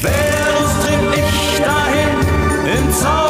Verus 0.00 0.72
trieb 0.84 1.12
ich 1.14 1.60
dahin, 1.60 2.78
im 2.78 2.92
Zauber 2.92 3.25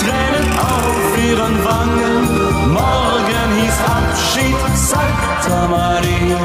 Tränen 0.00 0.48
auf 0.58 1.18
ihren 1.18 1.64
Wangen. 1.64 2.72
Morgen 2.72 3.48
hieß 3.60 3.78
Abschied 3.98 4.56
Santa 4.74 5.68
Maria. 5.68 6.40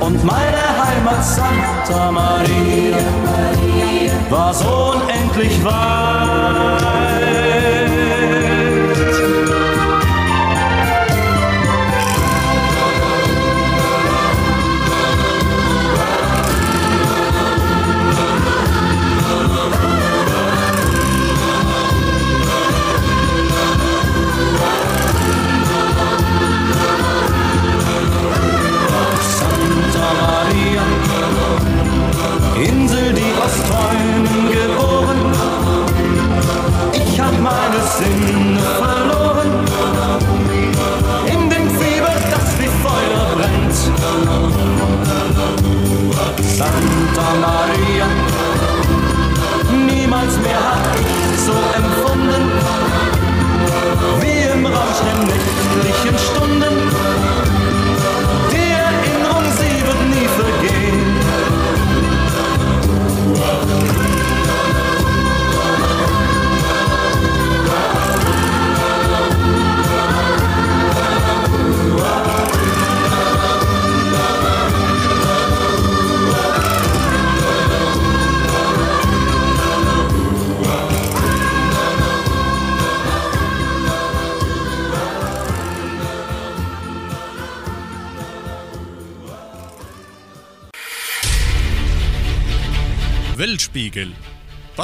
Und 0.00 0.24
meine 0.24 0.64
Heimat 0.82 1.24
Santa 1.24 2.12
Maria 2.12 2.98
war 4.30 4.52
so 4.52 4.94
unendlich 4.94 5.64
weit. 5.64 7.51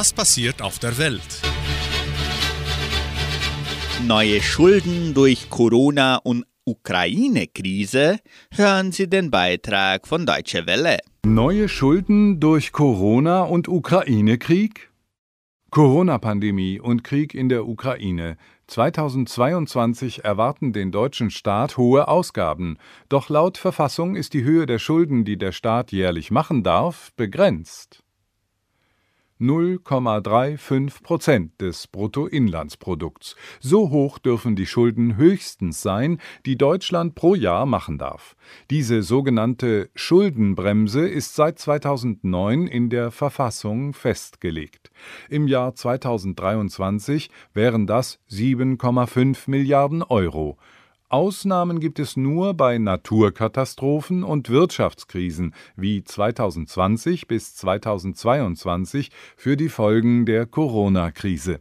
Was 0.00 0.12
passiert 0.12 0.62
auf 0.62 0.78
der 0.78 0.96
Welt? 0.96 1.42
Neue 4.06 4.40
Schulden 4.40 5.12
durch 5.12 5.50
Corona 5.50 6.18
und 6.18 6.46
Ukraine-Krise? 6.64 8.20
Hören 8.52 8.92
Sie 8.92 9.10
den 9.10 9.32
Beitrag 9.32 10.06
von 10.06 10.24
Deutsche 10.24 10.68
Welle. 10.68 10.98
Neue 11.26 11.68
Schulden 11.68 12.38
durch 12.38 12.70
Corona 12.70 13.42
und 13.42 13.66
Ukraine-Krieg? 13.66 14.88
Corona-Pandemie 15.72 16.78
und 16.78 17.02
Krieg 17.02 17.34
in 17.34 17.48
der 17.48 17.66
Ukraine. 17.66 18.36
2022 18.68 20.24
erwarten 20.24 20.72
den 20.72 20.92
deutschen 20.92 21.32
Staat 21.32 21.76
hohe 21.76 22.06
Ausgaben. 22.06 22.78
Doch 23.08 23.30
laut 23.30 23.58
Verfassung 23.58 24.14
ist 24.14 24.32
die 24.32 24.44
Höhe 24.44 24.66
der 24.66 24.78
Schulden, 24.78 25.24
die 25.24 25.38
der 25.38 25.50
Staat 25.50 25.90
jährlich 25.90 26.30
machen 26.30 26.62
darf, 26.62 27.10
begrenzt. 27.16 28.04
0,35 29.40 31.02
Prozent 31.02 31.60
des 31.60 31.86
Bruttoinlandsprodukts. 31.86 33.36
So 33.60 33.90
hoch 33.90 34.18
dürfen 34.18 34.56
die 34.56 34.66
Schulden 34.66 35.16
höchstens 35.16 35.80
sein, 35.80 36.20
die 36.46 36.56
Deutschland 36.56 37.14
pro 37.14 37.34
Jahr 37.34 37.66
machen 37.66 37.98
darf. 37.98 38.36
Diese 38.70 39.02
sogenannte 39.02 39.90
Schuldenbremse 39.94 41.08
ist 41.08 41.36
seit 41.36 41.58
2009 41.58 42.66
in 42.66 42.90
der 42.90 43.10
Verfassung 43.10 43.92
festgelegt. 43.92 44.90
Im 45.28 45.46
Jahr 45.46 45.74
2023 45.74 47.30
wären 47.54 47.86
das 47.86 48.18
7,5 48.30 49.48
Milliarden 49.48 50.02
Euro. 50.02 50.58
Ausnahmen 51.10 51.80
gibt 51.80 51.98
es 52.00 52.18
nur 52.18 52.52
bei 52.52 52.76
Naturkatastrophen 52.76 54.22
und 54.22 54.50
Wirtschaftskrisen 54.50 55.54
wie 55.74 56.04
2020 56.04 57.26
bis 57.26 57.56
2022 57.56 59.10
für 59.34 59.56
die 59.56 59.70
Folgen 59.70 60.26
der 60.26 60.44
Corona-Krise. 60.44 61.60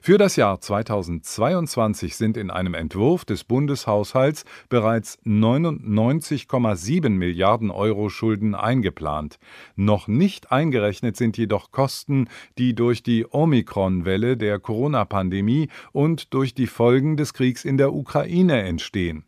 Für 0.00 0.18
das 0.18 0.36
Jahr 0.36 0.60
2022 0.60 2.16
sind 2.16 2.36
in 2.36 2.50
einem 2.50 2.74
Entwurf 2.74 3.24
des 3.24 3.44
Bundeshaushalts 3.44 4.44
bereits 4.68 5.18
99,7 5.24 7.08
Milliarden 7.10 7.70
Euro 7.70 8.08
Schulden 8.08 8.54
eingeplant. 8.54 9.38
Noch 9.76 10.08
nicht 10.08 10.52
eingerechnet 10.52 11.16
sind 11.16 11.36
jedoch 11.36 11.70
Kosten, 11.70 12.28
die 12.58 12.74
durch 12.74 13.02
die 13.02 13.26
Omikron-Welle 13.28 14.36
der 14.36 14.58
Corona-Pandemie 14.58 15.68
und 15.92 16.34
durch 16.34 16.54
die 16.54 16.66
Folgen 16.66 17.16
des 17.16 17.34
Kriegs 17.34 17.64
in 17.64 17.76
der 17.76 17.92
Ukraine 17.92 18.62
entstehen. 18.62 19.24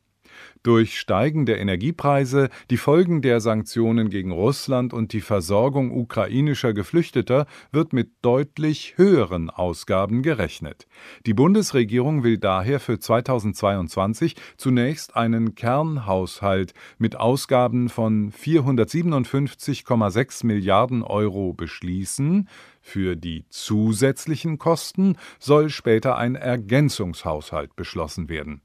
Durch 0.64 0.98
steigende 0.98 1.54
Energiepreise, 1.56 2.48
die 2.70 2.78
Folgen 2.78 3.20
der 3.20 3.40
Sanktionen 3.40 4.08
gegen 4.08 4.32
Russland 4.32 4.94
und 4.94 5.12
die 5.12 5.20
Versorgung 5.20 5.92
ukrainischer 5.92 6.72
Geflüchteter 6.72 7.46
wird 7.70 7.92
mit 7.92 8.12
deutlich 8.22 8.94
höheren 8.96 9.50
Ausgaben 9.50 10.22
gerechnet. 10.22 10.86
Die 11.26 11.34
Bundesregierung 11.34 12.24
will 12.24 12.38
daher 12.38 12.80
für 12.80 12.98
2022 12.98 14.36
zunächst 14.56 15.16
einen 15.16 15.54
Kernhaushalt 15.54 16.72
mit 16.96 17.16
Ausgaben 17.16 17.90
von 17.90 18.32
457,6 18.32 20.46
Milliarden 20.46 21.02
Euro 21.02 21.52
beschließen. 21.52 22.48
Für 22.80 23.16
die 23.16 23.44
zusätzlichen 23.50 24.56
Kosten 24.56 25.18
soll 25.38 25.68
später 25.68 26.16
ein 26.16 26.36
Ergänzungshaushalt 26.36 27.76
beschlossen 27.76 28.30
werden. 28.30 28.62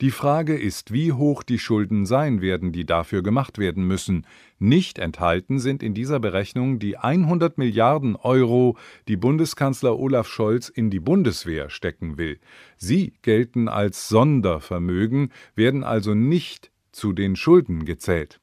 Die 0.00 0.10
Frage 0.10 0.56
ist, 0.56 0.92
wie 0.92 1.12
hoch 1.12 1.42
die 1.42 1.58
Schulden 1.58 2.06
sein 2.06 2.40
werden, 2.40 2.72
die 2.72 2.84
dafür 2.84 3.22
gemacht 3.22 3.58
werden 3.58 3.86
müssen. 3.86 4.26
Nicht 4.58 4.98
enthalten 4.98 5.58
sind 5.58 5.82
in 5.82 5.94
dieser 5.94 6.20
Berechnung 6.20 6.78
die 6.78 6.96
100 6.96 7.58
Milliarden 7.58 8.16
Euro, 8.16 8.76
die 9.08 9.16
Bundeskanzler 9.16 9.98
Olaf 9.98 10.28
Scholz 10.28 10.68
in 10.68 10.90
die 10.90 11.00
Bundeswehr 11.00 11.70
stecken 11.70 12.18
will. 12.18 12.38
Sie 12.76 13.14
gelten 13.22 13.68
als 13.68 14.08
Sondervermögen, 14.08 15.32
werden 15.54 15.84
also 15.84 16.14
nicht 16.14 16.70
zu 16.92 17.12
den 17.12 17.36
Schulden 17.36 17.84
gezählt. 17.84 18.40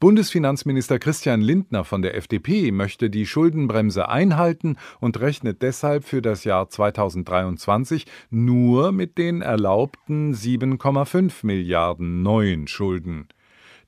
Bundesfinanzminister 0.00 0.98
Christian 0.98 1.42
Lindner 1.42 1.84
von 1.84 2.00
der 2.00 2.16
FDP 2.16 2.72
möchte 2.72 3.10
die 3.10 3.26
Schuldenbremse 3.26 4.08
einhalten 4.08 4.76
und 4.98 5.20
rechnet 5.20 5.60
deshalb 5.60 6.04
für 6.04 6.22
das 6.22 6.44
Jahr 6.44 6.70
2023 6.70 8.06
nur 8.30 8.92
mit 8.92 9.18
den 9.18 9.42
erlaubten 9.42 10.32
7,5 10.32 11.44
Milliarden 11.44 12.22
neuen 12.22 12.66
Schulden. 12.66 13.28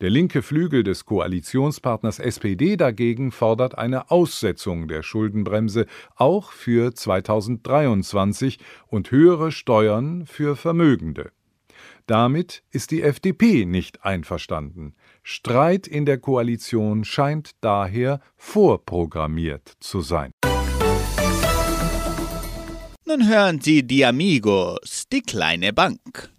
Der 0.02 0.10
linke 0.10 0.42
Flügel 0.42 0.82
des 0.82 1.06
Koalitionspartners 1.06 2.18
SPD 2.18 2.76
dagegen 2.76 3.32
fordert 3.32 3.78
eine 3.78 4.10
Aussetzung 4.10 4.88
der 4.88 5.02
Schuldenbremse 5.02 5.86
auch 6.16 6.52
für 6.52 6.94
2023 6.94 8.58
und 8.86 9.10
höhere 9.10 9.50
Steuern 9.50 10.26
für 10.26 10.56
Vermögende. 10.56 11.32
Damit 12.06 12.64
ist 12.70 12.90
die 12.90 13.02
FDP 13.02 13.64
nicht 13.64 14.04
einverstanden. 14.04 14.94
Streit 15.22 15.86
in 15.86 16.04
der 16.04 16.18
Koalition 16.18 17.04
scheint 17.04 17.52
daher 17.60 18.20
vorprogrammiert 18.36 19.72
zu 19.80 20.00
sein. 20.00 20.32
Nun 23.04 23.28
hören 23.28 23.60
Sie 23.60 23.82
die 23.82 24.04
Amigos, 24.04 25.04
die 25.12 25.20
kleine 25.20 25.72
Bank. 25.72 26.30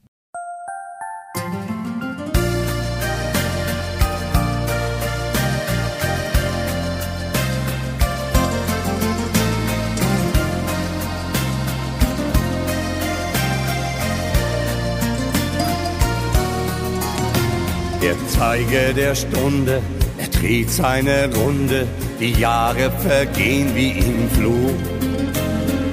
Zeiger 18.34 18.94
der 18.94 19.14
Stunde, 19.14 19.82
er 20.18 20.28
dreht 20.28 20.70
seine 20.72 21.30
Runde, 21.36 21.88
die 22.20 22.32
Jahre 22.32 22.92
vergehen 23.00 23.70
wie 23.76 23.92
im 23.92 24.30
Flug. 24.32 24.80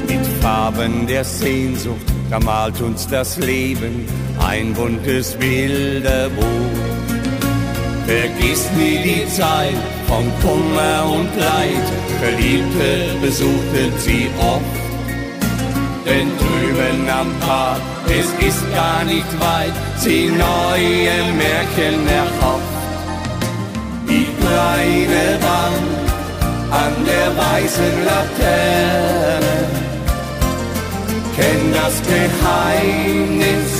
Mit 0.08 0.26
Farben 0.40 1.06
der 1.06 1.22
Sehnsucht, 1.22 2.06
da 2.30 2.40
malt 2.40 2.80
uns 2.80 3.06
das 3.06 3.36
Leben 3.36 4.06
ein 4.38 4.72
buntes 4.72 5.34
Bilderbuch. 5.34 6.44
Vergiss 8.06 8.70
nie 8.76 8.98
die 9.04 9.28
Zeit 9.28 9.76
von 10.08 10.24
Kummer 10.40 11.12
und 11.12 11.28
Leid, 11.38 11.86
Verliebte 12.20 13.18
besuchten 13.20 13.92
sie 13.98 14.28
oft. 14.40 14.89
Denn 16.10 16.28
drüben 16.38 17.08
am 17.08 17.32
Park, 17.38 17.80
es 18.08 18.28
ist 18.44 18.64
gar 18.74 19.04
nicht 19.04 19.32
weit, 19.38 19.72
sie 19.96 20.26
neue 20.26 21.16
Märchen 21.40 22.00
erhofft. 22.08 22.80
Die 24.08 24.26
kleine 24.40 25.38
Wand 25.46 26.00
an 26.72 26.94
der 27.06 27.28
weißen 27.44 27.94
Laterne 28.10 29.56
kennt 31.36 31.76
das 31.76 31.94
Geheimnis 32.02 33.70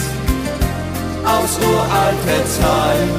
aus 1.24 1.58
uralter 1.68 2.42
Zeit. 2.58 3.12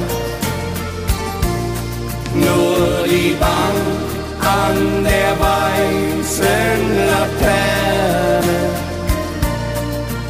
Nur 2.34 3.08
die 3.08 3.36
Bank 3.38 3.86
an 4.39 5.04
der 5.04 5.32
weißen 5.47 6.82
Laterne 7.10 8.01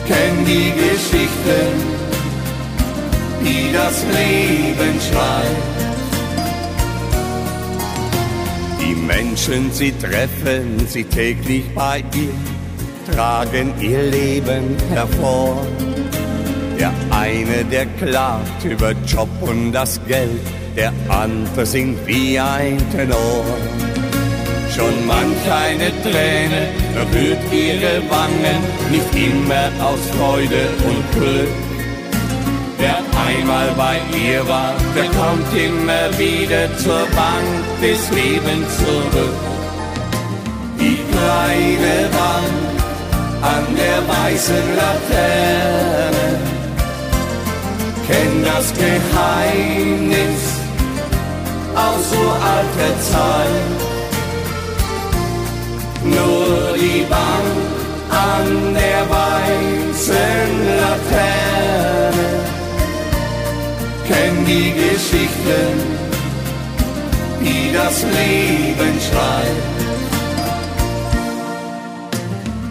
kennt 0.07 0.47
die 0.47 0.71
Geschichten, 0.71 1.69
die 3.43 3.71
das 3.73 4.03
Leben 4.03 4.99
schreibt. 5.09 5.81
Die 8.79 8.95
Menschen, 8.95 9.71
sie 9.71 9.91
treffen 9.93 10.87
sie 10.87 11.03
täglich 11.03 11.63
bei 11.73 12.03
ihr, 12.13 13.13
tragen 13.13 13.73
ihr 13.79 14.03
Leben 14.03 14.75
hervor. 14.89 15.65
Der 16.79 16.91
eine, 17.11 17.63
der 17.65 17.85
klagt 17.85 18.65
über 18.65 18.93
Job 19.05 19.29
und 19.41 19.71
das 19.71 19.99
Geld, 20.07 20.41
der 20.75 20.91
andere 21.09 21.65
singt 21.65 22.05
wie 22.07 22.39
ein 22.39 22.77
Tenor. 22.91 23.45
Schon 24.75 25.05
manch 25.05 25.51
eine 25.51 25.91
Träne 26.01 26.69
berührt 26.93 27.43
ihre 27.51 28.01
Wangen, 28.09 28.59
nicht 28.89 29.13
immer 29.13 29.67
aus 29.85 29.99
Freude 30.15 30.69
und 30.87 31.11
Glück. 31.11 31.49
Wer 32.77 32.99
einmal 33.27 33.69
bei 33.77 33.99
ihr 34.17 34.47
war, 34.47 34.73
der 34.95 35.05
kommt 35.05 35.53
immer 35.53 36.17
wieder 36.17 36.75
zur 36.77 37.05
Bank 37.15 37.49
des 37.81 38.09
Lebens 38.11 38.77
zurück. 38.77 39.35
Die 40.79 40.99
kleine 41.11 42.09
Wand 42.13 42.81
an 43.41 43.75
der 43.75 43.99
weißen 44.07 44.75
Laterne 44.75 46.39
kennt 48.07 48.47
das 48.47 48.73
Geheimnis 48.73 50.41
aus 51.75 52.09
so 52.09 52.29
alter 52.29 53.01
Zeit. 53.01 53.90
An 58.11 58.73
der 58.73 59.01
weißen 59.09 60.49
Laterne. 60.81 62.29
Kenn 64.07 64.45
die 64.45 64.71
Geschichten, 64.73 65.73
die 67.41 67.71
das 67.73 68.03
Leben 68.03 68.93
schreibt. 69.07 69.69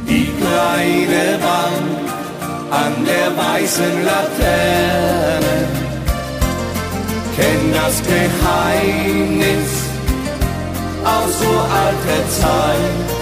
Die 0.08 0.28
kleine 0.40 1.26
Wand 1.48 2.10
an 2.70 2.94
der 3.04 3.28
weißen 3.36 4.04
Laterne. 4.04 5.56
Kenn 7.36 7.72
das 7.72 8.02
Geheimnis 8.02 9.70
aus 11.04 11.38
so 11.38 11.52
alter 11.84 12.22
Zeit. 12.28 13.19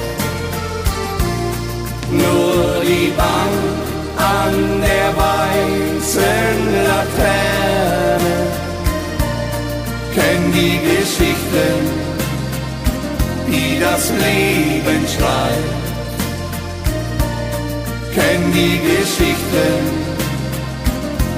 Nur 2.11 2.83
die 2.83 3.13
Bank 3.17 3.89
an 4.17 4.81
der 4.81 5.15
weißen 5.17 6.75
Laterne 6.89 8.37
kennt 10.15 10.55
die 10.55 10.79
Geschichten, 10.79 11.81
die 13.47 13.79
das 13.79 14.11
Leben 14.11 15.07
schreibt. 15.07 15.79
Kennt 18.15 18.55
die 18.55 18.79
Geschichten, 18.79 19.81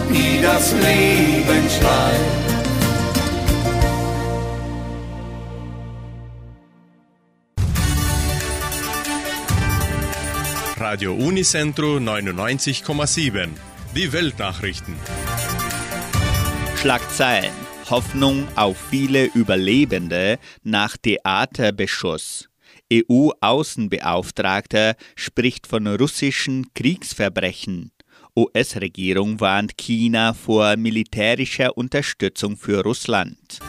die 0.08 0.40
das 0.40 0.72
Leben 0.72 1.68
schreibt. 1.68 2.39
Radio 10.90 11.14
Unicentro 11.14 11.98
99,7. 11.98 13.50
Die 13.94 14.12
Weltnachrichten. 14.12 14.96
Schlagzeilen. 16.74 17.52
Hoffnung 17.88 18.48
auf 18.56 18.76
viele 18.90 19.26
Überlebende 19.26 20.40
nach 20.64 20.96
Theaterbeschuss. 20.96 22.48
EU-Außenbeauftragter 22.92 24.96
spricht 25.14 25.68
von 25.68 25.86
russischen 25.86 26.74
Kriegsverbrechen. 26.74 27.92
US-Regierung 28.36 29.38
warnt 29.38 29.78
China 29.78 30.34
vor 30.34 30.76
militärischer 30.76 31.78
Unterstützung 31.78 32.56
für 32.56 32.82
Russland. 32.82 33.60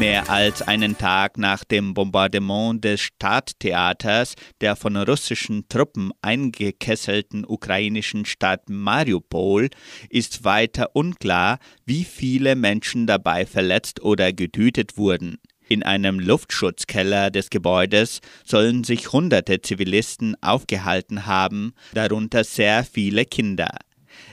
Mehr 0.00 0.30
als 0.30 0.62
einen 0.62 0.96
Tag 0.96 1.36
nach 1.36 1.62
dem 1.62 1.92
Bombardement 1.92 2.82
des 2.82 3.02
Stadttheaters 3.02 4.34
der 4.62 4.74
von 4.74 4.96
russischen 4.96 5.68
Truppen 5.68 6.10
eingekesselten 6.22 7.44
ukrainischen 7.46 8.24
Stadt 8.24 8.70
Mariupol 8.70 9.68
ist 10.08 10.42
weiter 10.42 10.96
unklar, 10.96 11.58
wie 11.84 12.04
viele 12.04 12.56
Menschen 12.56 13.06
dabei 13.06 13.44
verletzt 13.44 14.00
oder 14.00 14.32
getötet 14.32 14.96
wurden. 14.96 15.36
In 15.68 15.82
einem 15.82 16.18
Luftschutzkeller 16.18 17.30
des 17.30 17.50
Gebäudes 17.50 18.20
sollen 18.46 18.84
sich 18.84 19.12
hunderte 19.12 19.60
Zivilisten 19.60 20.34
aufgehalten 20.40 21.26
haben, 21.26 21.74
darunter 21.92 22.44
sehr 22.44 22.84
viele 22.84 23.26
Kinder. 23.26 23.76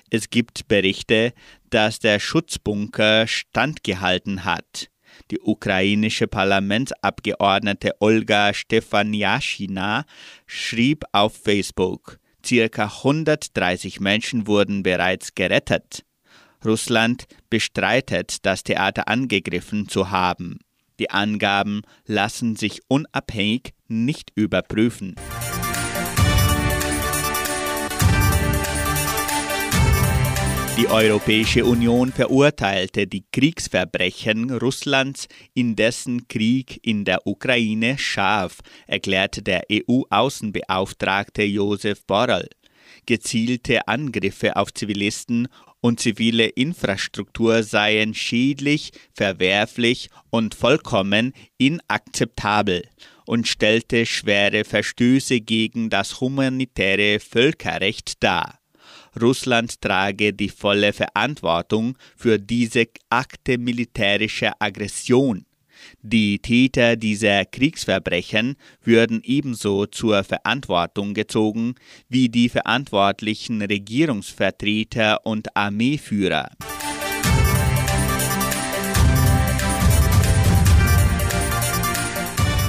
Es 0.10 0.30
gibt 0.30 0.70
Berichte, 0.70 1.34
dass 1.70 2.00
der 2.00 2.22
Schutzbunker 2.22 3.28
standgehalten 3.28 4.46
hat. 4.46 4.90
Die 5.32 5.40
ukrainische 5.42 6.28
Parlamentsabgeordnete 6.28 7.96
Olga 8.00 8.54
Stefaniaschina 8.54 10.06
schrieb 10.46 11.04
auf 11.12 11.36
Facebook, 11.36 12.20
circa 12.46 12.86
130 12.86 14.00
Menschen 14.00 14.48
wurden 14.48 14.84
bereits 14.84 15.36
gerettet. 15.36 16.06
Russland 16.64 17.28
bestreitet, 17.50 18.46
das 18.46 18.64
Theater 18.64 19.08
angegriffen 19.08 19.90
zu 19.90 20.12
haben. 20.12 20.60
Die 21.00 21.12
Angaben 21.12 21.82
lassen 22.06 22.56
sich 22.56 22.82
unabhängig 22.88 23.74
nicht 23.88 24.32
überprüfen. 24.36 25.16
Die 30.78 30.88
Europäische 30.90 31.66
Union 31.66 32.14
verurteilte 32.14 33.08
die 33.08 33.26
Kriegsverbrechen 33.32 34.52
Russlands 34.52 35.28
in 35.56 35.76
dessen 35.76 36.28
Krieg 36.28 36.80
in 36.84 37.04
der 37.04 37.26
Ukraine 37.26 37.98
scharf, 37.98 38.60
erklärte 38.86 39.42
der 39.42 39.64
EU-Außenbeauftragte 39.72 41.42
Josef 41.42 42.06
Borrell. 42.06 42.48
Gezielte 43.08 43.88
Angriffe 43.88 44.56
auf 44.56 44.72
Zivilisten 44.72 45.48
und 45.82 46.00
zivile 46.00 46.46
Infrastruktur 46.46 47.64
seien 47.64 48.14
schädlich, 48.14 48.92
verwerflich 49.16 50.10
und 50.30 50.54
vollkommen 50.54 51.34
inakzeptabel 51.58 52.88
und 53.26 53.48
stellte 53.48 54.06
schwere 54.06 54.64
Verstöße 54.64 55.42
gegen 55.42 55.90
das 55.90 56.22
humanitäre 56.22 57.20
Völkerrecht 57.20 58.24
dar. 58.24 58.60
Russland 59.22 59.82
trage 59.82 60.34
die 60.34 60.50
volle 60.50 60.94
Verantwortung 60.94 61.98
für 62.16 62.40
diese 62.40 62.88
Akte 63.10 63.58
militärischer 63.58 64.54
Aggression. 64.60 65.46
Die 66.02 66.40
Täter 66.40 66.96
dieser 66.96 67.46
Kriegsverbrechen 67.46 68.56
würden 68.84 69.22
ebenso 69.24 69.86
zur 69.86 70.24
Verantwortung 70.24 71.14
gezogen 71.14 71.76
wie 72.10 72.30
die 72.30 72.50
verantwortlichen 72.50 73.62
Regierungsvertreter 73.62 75.26
und 75.26 75.56
Armeeführer. 75.56 76.50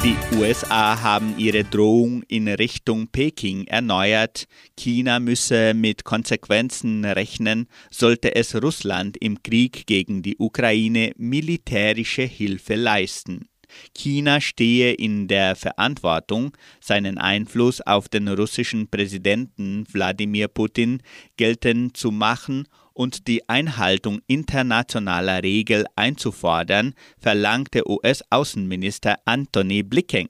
Die 0.09 0.37
USA 0.39 1.03
haben 1.03 1.35
ihre 1.37 1.65
Drohung 1.65 2.23
in 2.29 2.49
Richtung 2.49 3.09
Peking 3.09 3.67
erneuert. 3.67 4.47
China 4.75 5.21
müsse 5.21 5.75
mit 5.75 6.05
Konsequenzen 6.05 7.05
rechnen, 7.05 7.67
sollte 7.91 8.35
es 8.35 8.55
Russland 8.55 9.19
im 9.19 9.43
Krieg 9.43 9.87
gegen 9.87 10.23
die 10.23 10.37
Ukraine 10.39 11.13
militärische 11.19 12.23
Hilfe 12.23 12.77
leisten. 12.77 13.51
China 13.95 14.41
stehe 14.41 14.95
in 14.95 15.29
der 15.29 15.57
Verantwortung, 15.57 16.57
seinen 16.81 17.19
Einfluss 17.19 17.83
auf 17.83 18.09
den 18.09 18.29
russischen 18.29 18.89
Präsidenten 18.89 19.85
Wladimir 19.93 20.49
Putin 20.49 21.03
geltend 21.37 21.99
zu 21.99 22.13
machen 22.13 22.67
und 22.99 23.29
die 23.29 23.49
Einhaltung 23.49 24.21
internationaler 24.27 25.45
Regeln 25.45 25.87
einzufordern, 25.95 26.95
verlangte 27.17 27.89
US-Außenminister 27.89 29.21
Antony 29.25 29.85
Blinken. 29.85 30.27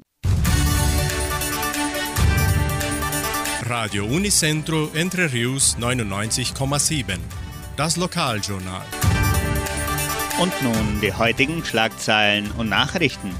Radio 3.62 4.04
Unicentro 4.04 4.90
Entre 4.92 5.32
Rius 5.32 5.78
99,7. 5.78 7.16
Das 7.76 7.96
Lokaljournal. 7.96 8.84
Und 10.38 10.52
nun 10.62 11.00
die 11.00 11.14
heutigen 11.14 11.64
Schlagzeilen 11.64 12.50
und 12.58 12.68
Nachrichten. 12.68 13.34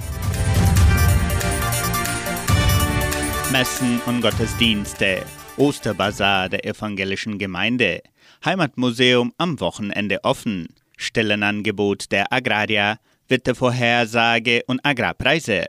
Messen 3.52 4.00
und 4.06 4.22
Gottesdienste. 4.22 5.22
Osterbazar 5.58 6.48
der 6.48 6.64
evangelischen 6.64 7.38
Gemeinde. 7.38 8.00
Heimatmuseum 8.44 9.33
am 9.38 9.61
Wochenende 9.61 10.22
offen. 10.24 10.68
Stellenangebot 10.96 12.11
der 12.12 12.33
Agraria. 12.33 12.98
Wettervorhersage 13.29 14.62
und 14.66 14.81
Agrarpreise. 14.85 15.66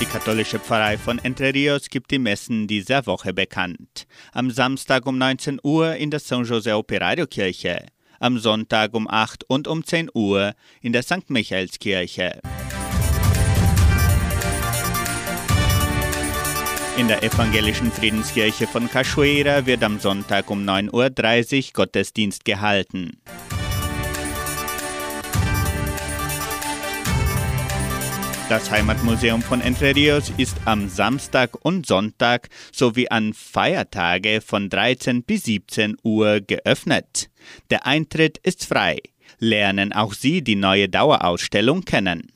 Die 0.00 0.06
katholische 0.06 0.58
Pfarrei 0.58 0.96
von 0.96 1.18
Entre 1.18 1.52
Rios 1.52 1.88
gibt 1.88 2.10
die 2.10 2.18
Messen 2.18 2.66
dieser 2.66 3.06
Woche 3.06 3.34
bekannt. 3.34 4.06
Am 4.32 4.50
Samstag 4.50 5.06
um 5.06 5.18
19 5.18 5.60
Uhr 5.62 5.96
in 5.96 6.10
der 6.10 6.20
San 6.20 6.44
Jose 6.44 6.74
Operario 6.74 7.26
Kirche, 7.26 7.86
am 8.18 8.38
Sonntag 8.38 8.94
um 8.94 9.08
8 9.08 9.44
und 9.44 9.68
um 9.68 9.84
10 9.84 10.10
Uhr 10.14 10.54
in 10.80 10.92
der 10.92 11.02
St. 11.02 11.28
Michaelskirche. 11.28 12.40
In 16.96 17.08
der 17.08 17.22
evangelischen 17.22 17.92
Friedenskirche 17.92 18.66
von 18.66 18.88
Cachoeira 18.88 19.66
wird 19.66 19.84
am 19.84 20.00
Sonntag 20.00 20.50
um 20.50 20.64
9.30 20.64 21.66
Uhr 21.66 21.72
Gottesdienst 21.74 22.46
gehalten. 22.46 23.18
Das 28.48 28.70
Heimatmuseum 28.70 29.42
von 29.42 29.60
Entre 29.60 29.94
Rios 29.94 30.32
ist 30.38 30.56
am 30.64 30.88
Samstag 30.88 31.50
und 31.60 31.84
Sonntag 31.84 32.48
sowie 32.72 33.10
an 33.10 33.34
Feiertage 33.34 34.40
von 34.40 34.70
13 34.70 35.22
bis 35.22 35.44
17 35.44 35.98
Uhr 36.02 36.40
geöffnet. 36.40 37.28
Der 37.68 37.84
Eintritt 37.86 38.38
ist 38.38 38.64
frei. 38.64 39.00
lernen 39.38 39.92
auch 39.92 40.14
Sie 40.14 40.42
die 40.42 40.56
neue 40.56 40.88
Dauerausstellung 40.88 41.82
kennen. 41.82 42.32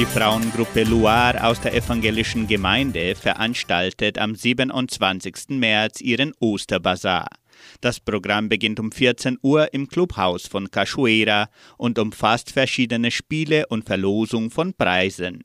Die 0.00 0.06
Frauengruppe 0.06 0.84
Loire 0.84 1.44
aus 1.44 1.60
der 1.60 1.74
evangelischen 1.74 2.46
Gemeinde 2.46 3.14
veranstaltet 3.14 4.16
am 4.16 4.34
27. 4.34 5.50
März 5.50 6.00
ihren 6.00 6.32
Osterbazar. 6.40 7.28
Das 7.82 8.00
Programm 8.00 8.48
beginnt 8.48 8.80
um 8.80 8.92
14 8.92 9.36
Uhr 9.42 9.74
im 9.74 9.88
Clubhaus 9.88 10.46
von 10.46 10.70
Cachoeira 10.70 11.50
und 11.76 11.98
umfasst 11.98 12.50
verschiedene 12.50 13.10
Spiele 13.10 13.66
und 13.66 13.84
Verlosung 13.84 14.50
von 14.50 14.72
Preisen. 14.72 15.44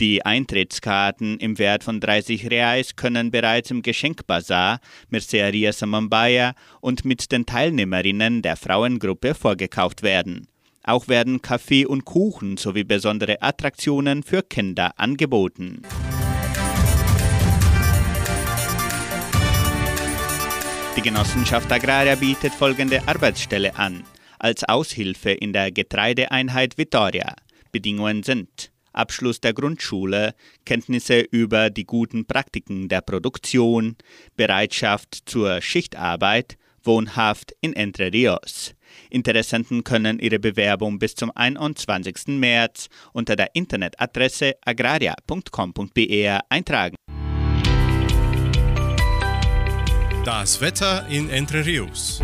Die 0.00 0.24
Eintrittskarten 0.24 1.36
im 1.36 1.58
Wert 1.58 1.84
von 1.84 2.00
30 2.00 2.50
Reais 2.50 2.96
können 2.96 3.30
bereits 3.30 3.70
im 3.70 3.82
Geschenkbazar 3.82 4.80
Merceria 5.10 5.74
Samambaia 5.74 6.54
und 6.80 7.04
mit 7.04 7.30
den 7.32 7.44
Teilnehmerinnen 7.44 8.40
der 8.40 8.56
Frauengruppe 8.56 9.34
vorgekauft 9.34 10.02
werden. 10.02 10.49
Auch 10.82 11.08
werden 11.08 11.42
Kaffee 11.42 11.84
und 11.84 12.04
Kuchen 12.04 12.56
sowie 12.56 12.84
besondere 12.84 13.42
Attraktionen 13.42 14.22
für 14.22 14.42
Kinder 14.42 14.92
angeboten. 14.98 15.82
Die 20.96 21.02
Genossenschaft 21.02 21.70
Agraria 21.70 22.14
bietet 22.14 22.52
folgende 22.52 23.06
Arbeitsstelle 23.06 23.76
an. 23.76 24.04
Als 24.38 24.64
Aushilfe 24.64 25.30
in 25.30 25.52
der 25.52 25.70
Getreideeinheit 25.70 26.78
Vitoria. 26.78 27.34
Bedingungen 27.72 28.22
sind 28.22 28.72
Abschluss 28.92 29.40
der 29.40 29.52
Grundschule, 29.52 30.34
Kenntnisse 30.64 31.20
über 31.20 31.70
die 31.70 31.84
guten 31.84 32.26
Praktiken 32.26 32.88
der 32.88 33.02
Produktion, 33.02 33.96
Bereitschaft 34.36 35.22
zur 35.26 35.60
Schichtarbeit, 35.60 36.56
wohnhaft 36.82 37.54
in 37.60 37.74
Entre 37.74 38.12
Rios. 38.12 38.74
Interessenten 39.10 39.84
können 39.84 40.18
ihre 40.18 40.38
Bewerbung 40.38 40.98
bis 40.98 41.14
zum 41.14 41.30
21. 41.34 42.28
März 42.38 42.88
unter 43.12 43.36
der 43.36 43.54
Internetadresse 43.54 44.54
agraria.com.br 44.64 46.40
eintragen. 46.48 46.96
Das 50.24 50.60
Wetter 50.60 51.06
in 51.08 51.28
Entre 51.30 51.64
Rios. 51.64 52.22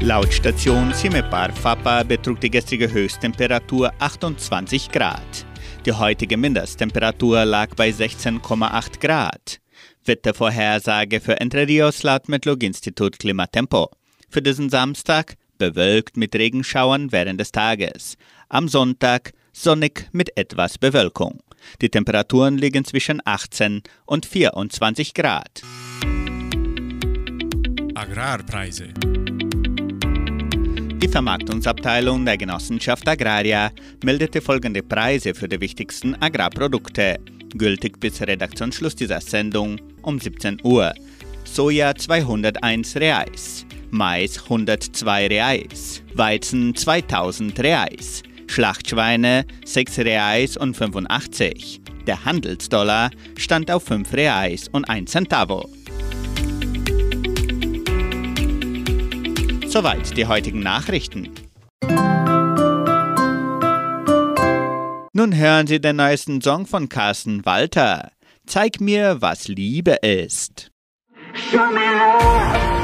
Laut 0.00 0.32
Station 0.32 0.94
Cimepar 0.94 1.52
Fapa 1.52 2.02
betrug 2.02 2.40
die 2.40 2.50
gestrige 2.50 2.90
Höchsttemperatur 2.90 3.92
28 3.98 4.90
Grad. 4.90 5.46
Die 5.86 5.92
heutige 5.92 6.36
Mindesttemperatur 6.36 7.44
lag 7.44 7.74
bei 7.74 7.88
16,8 7.88 9.00
Grad. 9.00 9.60
Wettervorhersage 10.04 11.20
für 11.20 11.40
Entre 11.40 11.66
Rios 11.66 12.02
laut 12.02 12.28
Metlog-Institut 12.28 13.18
Klimatempo. 13.18 13.90
Für 14.28 14.42
diesen 14.42 14.70
Samstag 14.70 15.36
bewölkt 15.60 16.16
mit 16.16 16.34
Regenschauern 16.34 17.12
während 17.12 17.38
des 17.38 17.52
Tages. 17.52 18.16
Am 18.48 18.66
Sonntag 18.66 19.32
sonnig 19.52 20.08
mit 20.10 20.36
etwas 20.36 20.78
Bewölkung. 20.78 21.38
Die 21.82 21.90
Temperaturen 21.90 22.56
liegen 22.56 22.84
zwischen 22.84 23.20
18 23.24 23.82
und 24.06 24.26
24 24.26 25.14
Grad. 25.14 25.62
Agrarpreise. 27.94 28.88
Die 31.02 31.08
Vermarktungsabteilung 31.08 32.24
der 32.24 32.38
Genossenschaft 32.38 33.06
Agraria 33.06 33.70
meldete 34.02 34.40
folgende 34.40 34.82
Preise 34.82 35.34
für 35.34 35.48
die 35.48 35.60
wichtigsten 35.60 36.14
Agrarprodukte, 36.14 37.18
gültig 37.54 38.00
bis 38.00 38.22
Redaktionsschluss 38.22 38.96
dieser 38.96 39.20
Sendung 39.20 39.78
um 40.02 40.18
17 40.18 40.60
Uhr. 40.62 40.94
Soja 41.44 41.94
201 41.94 42.96
Reais, 42.96 43.66
Mais 43.90 44.42
102 44.44 45.26
Reais, 45.26 46.02
Weizen 46.14 46.74
2000 46.74 47.58
Reais, 47.60 48.22
Schlachtschweine 48.46 49.44
6 49.64 49.98
Reais 49.98 50.56
und 50.56 50.76
85. 50.76 51.80
Der 52.06 52.24
Handelsdollar 52.24 53.10
stand 53.36 53.70
auf 53.70 53.84
5 53.84 54.12
Reais 54.12 54.68
und 54.68 54.88
1 54.88 55.10
Centavo. 55.10 55.68
Soweit 59.66 60.16
die 60.16 60.26
heutigen 60.26 60.60
Nachrichten. 60.60 61.30
Nun 65.12 65.36
hören 65.36 65.66
Sie 65.66 65.80
den 65.80 65.96
neuesten 65.96 66.40
Song 66.40 66.66
von 66.66 66.88
Carsten 66.88 67.44
Walter. 67.44 68.12
Zeig 68.46 68.80
mir, 68.80 69.20
was 69.20 69.48
Liebe 69.48 69.92
ist. 70.02 70.70
Show 71.34 71.70
me 71.70 71.80
love. 71.80 72.79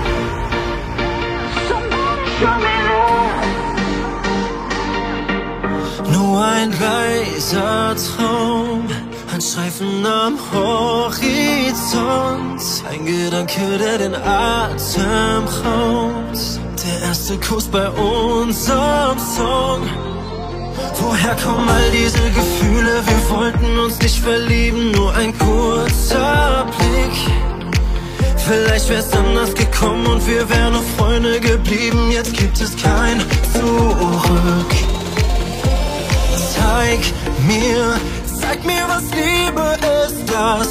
Nur 6.13 6.45
ein 6.45 6.71
leiser 6.79 7.97
Traum, 7.97 8.87
ein 9.33 9.41
Streifen 9.41 10.05
am 10.05 10.39
Horizont, 10.53 11.23
ein 12.91 13.07
Gedanke, 13.07 13.79
der 13.79 13.97
den 13.99 14.15
Atem 14.15 15.47
raubt. 15.65 16.61
Der 16.85 17.09
erste 17.09 17.39
Kuss 17.39 17.69
bei 17.69 17.89
unserem 17.89 19.19
Song. 19.19 19.89
Woher 21.01 21.35
kommen 21.37 21.69
all 21.69 21.91
diese 21.91 22.31
Gefühle? 22.31 23.03
Wir 23.07 23.31
wollten 23.31 23.79
uns 23.79 23.99
nicht 24.01 24.19
verlieben, 24.19 24.91
nur 24.93 25.15
ein 25.15 25.33
kurzer 25.39 26.67
Blick. 26.77 27.46
Vielleicht 28.49 28.89
wär's 28.89 29.13
anders 29.13 29.53
gekommen 29.55 30.07
und 30.07 30.25
wir 30.25 30.49
wären 30.49 30.75
nur 30.75 30.83
Freunde 30.97 31.41
geblieben. 31.41 32.13
Jetzt 32.13 32.33
gibt 32.33 32.61
es 32.61 32.77
kein 32.81 33.21
Zurück. 33.53 34.73
Zeig 36.55 37.01
mir, 37.49 37.99
zeig 38.41 38.65
mir, 38.65 38.87
was 38.87 39.03
Liebe 39.11 39.77
ist. 40.07 40.33
Das 40.33 40.69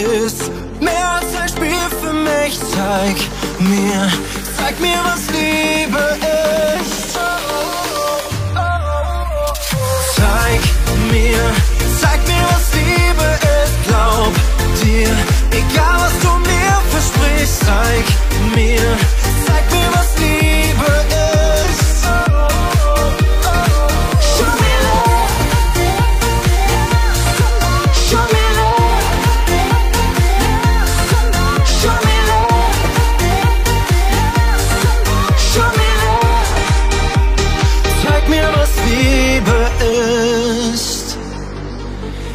ist 0.00 0.52
mehr 0.80 1.10
als 1.10 1.34
ein 1.42 1.48
Spiel 1.48 1.88
für 2.00 2.12
mich. 2.12 2.56
Zeig 2.70 3.16
mir, 3.58 4.12
zeig 4.56 4.78
mir, 4.78 5.00
was 5.02 5.26
Liebe 5.32 5.98
ist. 6.78 7.18
Zeig 10.14 10.60
mir, 11.10 11.40
zeig 12.00 12.20
mir, 12.28 12.44
was 12.52 12.74
Liebe 12.74 13.38
ist. 13.64 13.88
Glaub 13.88 14.32
dir, 14.84 15.10
egal 15.50 15.96
was 15.98 16.18
du. 16.22 16.27
Zeig 17.48 18.04
mir, 18.54 18.98
zeig 19.46 19.64
mir, 19.72 19.88
was 19.92 20.18
Liebe 20.18 20.92
ist. 21.40 22.04
Show 24.20 24.52
mir, 38.28 38.48
was 38.54 38.72
Liebe 38.86 39.70
ist. 40.74 41.16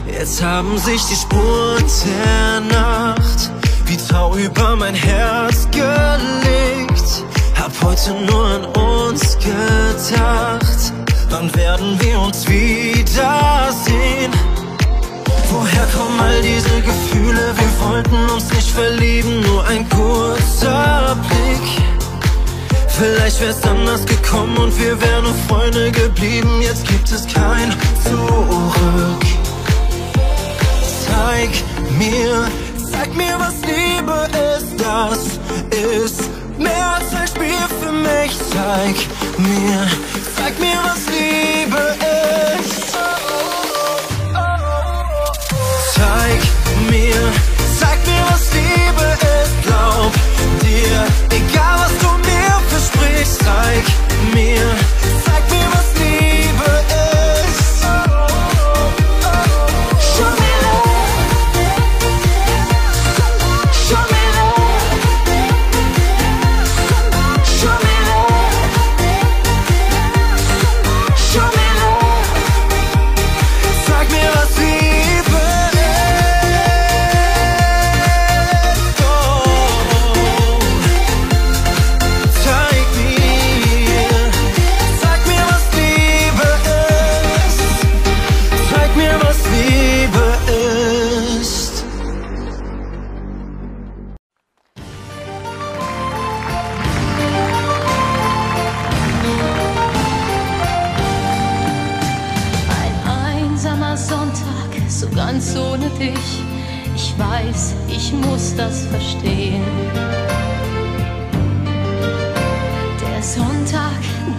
Jetzt 0.07 0.41
haben 0.41 0.77
sich 0.79 1.05
die 1.05 1.15
Spuren 1.15 1.85
der 2.05 2.61
Nacht 2.61 3.51
wie 3.93 3.97
Tau 3.97 4.35
über 4.35 4.75
mein 4.75 4.95
Herz 4.95 5.67
gelegt. 5.69 7.23
Hab 7.59 7.71
heute 7.83 8.11
nur 8.25 8.45
an 8.45 8.65
uns 8.65 9.37
gedacht. 9.37 10.93
Wann 11.29 11.53
werden 11.53 11.99
wir 12.01 12.19
uns 12.19 12.47
wiedersehen? 12.47 14.31
Woher 15.51 15.85
kommen 15.95 16.19
all 16.19 16.41
diese 16.41 16.81
Gefühle? 16.81 17.53
Wir 17.55 17.87
wollten 17.87 18.29
uns 18.31 18.51
nicht 18.51 18.71
verlieben, 18.71 19.41
nur 19.41 19.63
ein 19.67 19.87
kurzer 19.89 21.15
Blick. 21.27 21.67
Vielleicht 22.87 23.41
wär's 23.41 23.63
anders 23.63 24.05
gekommen 24.05 24.57
und 24.57 24.79
wir 24.79 24.99
wären 25.01 25.23
nur 25.25 25.35
Freunde 25.47 25.91
geblieben. 25.91 26.61
Jetzt 26.61 26.87
gibt 26.87 27.11
es 27.11 27.27
kein 27.27 27.71
Zurück. 28.03 29.23
Zeig 31.05 31.49
mir, 31.99 32.47
zeig 33.03 33.15
mir, 33.15 33.37
was 33.37 33.55
Liebe 33.65 34.29
ist. 34.55 34.79
Das 34.79 35.39
ist 35.71 36.29
mehr 36.57 36.95
als 36.95 37.13
ein 37.13 37.27
Spiel 37.27 37.65
für 37.81 37.91
mich. 37.91 38.31
Zeig 38.51 38.95
mir, 39.37 39.87
zeig 40.35 40.59
mir, 40.59 40.79
was 40.83 41.05
Liebe 41.07 41.95
ist. 41.99 42.12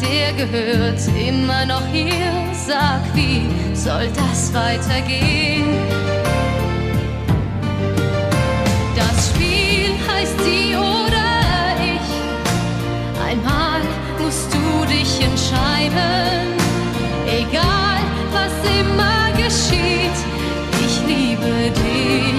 Der 0.01 0.33
gehört 0.33 1.01
immer 1.17 1.67
noch 1.67 1.87
hier. 1.93 2.33
Sag, 2.53 3.03
wie 3.15 3.49
soll 3.75 4.09
das 4.15 4.53
weitergehen? 4.55 5.77
Das 8.97 9.31
Spiel 9.31 9.91
heißt 10.09 10.39
sie 10.45 10.77
oder 10.77 11.31
ich. 11.93 12.11
Einmal 13.29 13.81
musst 14.19 14.53
du 14.53 14.85
dich 14.87 15.21
entscheiden. 15.21 16.55
Egal, 17.27 18.01
was 18.33 18.55
immer 18.81 19.33
geschieht, 19.37 20.19
ich 20.87 21.01
liebe 21.07 21.71
dich, 21.71 22.34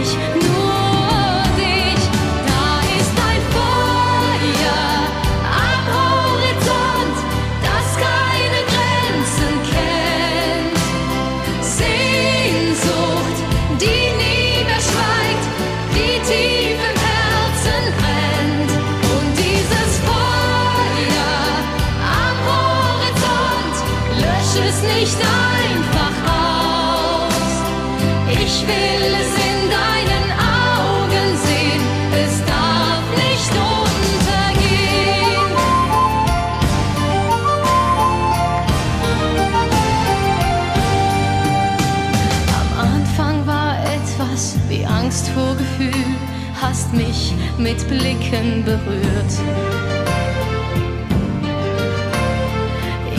hast 46.75 46.93
mich 46.93 47.33
mit 47.57 47.87
Blicken 47.87 48.63
berührt. 48.65 49.33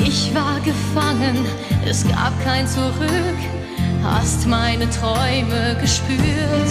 Ich 0.05 0.35
war 0.35 0.61
gefangen, 0.61 1.47
es 1.89 2.07
gab 2.07 2.33
kein 2.45 2.67
Zurück, 2.67 3.39
hast 4.11 4.47
meine 4.47 4.89
Träume 4.91 5.77
gespürt. 5.81 6.71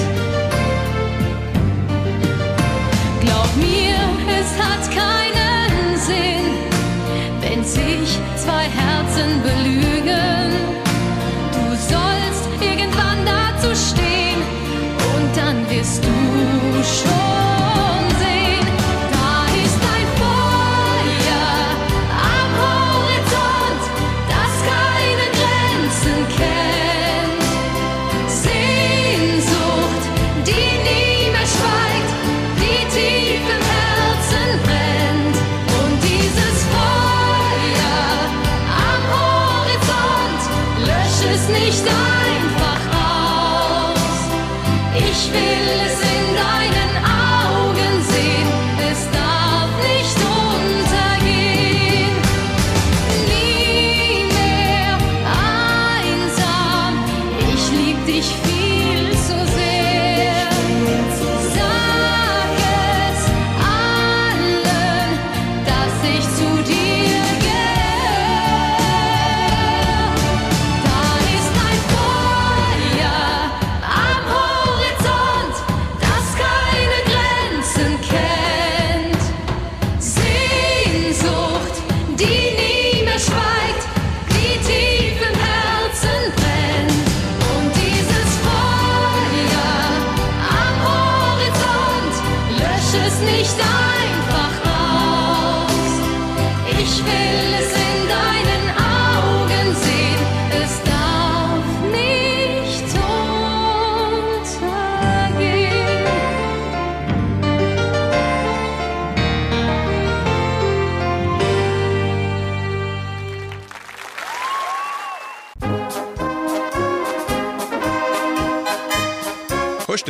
Glaub 3.22 3.52
mir, 3.58 3.98
es 4.40 4.52
hat 4.62 4.84
keinen 4.92 5.98
Sinn, 5.98 6.46
wenn 7.42 7.64
sich 7.64 8.20
zwei 8.38 8.66
Herzen 8.82 9.42
belügen. 9.44 10.50
Du 11.54 11.76
sollst 11.76 12.48
irgendwann 12.62 13.26
dazu 13.26 13.76
stehen 13.76 14.42
und 15.16 15.38
dann 15.38 15.70
wirst 15.70 16.04
du 16.04 16.84
schon 16.84 17.55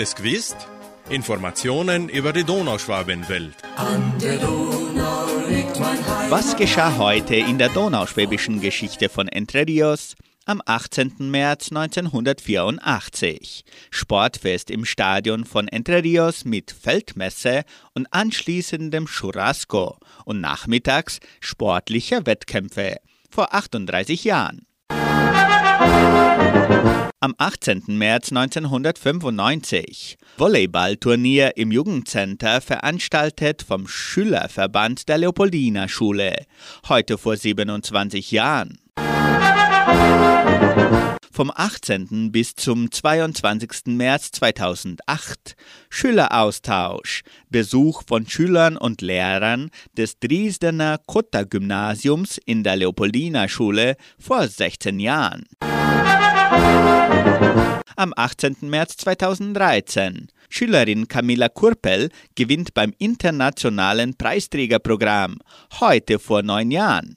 es 0.05 0.15
gewusst? 0.15 0.55
Informationen 1.09 2.09
über 2.09 2.31
die 2.31 2.43
Donauschwabenwelt. 2.43 3.55
Was 6.29 6.55
geschah 6.55 6.97
heute 6.99 7.35
in 7.35 7.57
der 7.57 7.69
donauschwäbischen 7.69 8.61
Geschichte 8.61 9.09
von 9.09 9.27
Entre 9.27 9.65
Rios? 9.65 10.13
Am 10.45 10.61
18. 10.63 11.15
März 11.17 11.71
1984. 11.71 13.65
Sportfest 13.89 14.69
im 14.69 14.85
Stadion 14.85 15.43
von 15.43 15.67
Entre 15.67 16.03
Rios 16.03 16.45
mit 16.45 16.69
Feldmesse 16.71 17.63
und 17.95 18.05
anschließendem 18.11 19.07
Churrasco 19.07 19.97
und 20.23 20.39
nachmittags 20.39 21.19
sportliche 21.39 22.27
Wettkämpfe. 22.27 22.97
Vor 23.31 23.55
38 23.55 24.23
Jahren. 24.23 24.67
Am 27.25 27.33
18. 27.39 27.85
März 27.87 28.31
1995. 28.31 30.19
Volleyballturnier 30.37 31.57
im 31.57 31.71
Jugendcenter 31.71 32.61
veranstaltet 32.61 33.63
vom 33.63 33.87
Schülerverband 33.87 35.09
der 35.09 35.17
Leopoldina 35.17 35.87
Schule. 35.87 36.45
Heute 36.87 37.17
vor 37.17 37.35
27 37.35 38.29
Jahren. 38.29 38.77
Vom 41.31 41.51
18. 41.55 42.31
bis 42.31 42.53
zum 42.53 42.91
22. 42.91 43.87
März 43.87 44.29
2008 44.33 45.55
Schüleraustausch, 45.89 47.23
Besuch 47.49 48.03
von 48.07 48.29
Schülern 48.29 48.77
und 48.77 49.01
Lehrern 49.01 49.71
des 49.97 50.19
Dresdner 50.19 50.99
Kotter-Gymnasiums 51.07 52.37
in 52.45 52.63
der 52.63 52.75
Leopoldina 52.75 53.47
Schule 53.47 53.97
vor 54.19 54.47
16 54.47 54.99
Jahren. 54.99 55.45
Am 57.97 58.13
18. 58.15 58.57
März 58.61 58.97
2013 58.97 60.27
Schülerin 60.49 61.07
Camilla 61.07 61.49
Kurpel 61.49 62.09
gewinnt 62.35 62.73
beim 62.73 62.93
internationalen 62.97 64.15
Preisträgerprogramm, 64.15 65.39
heute 65.79 66.19
vor 66.19 66.43
neun 66.43 66.71
Jahren. 66.71 67.15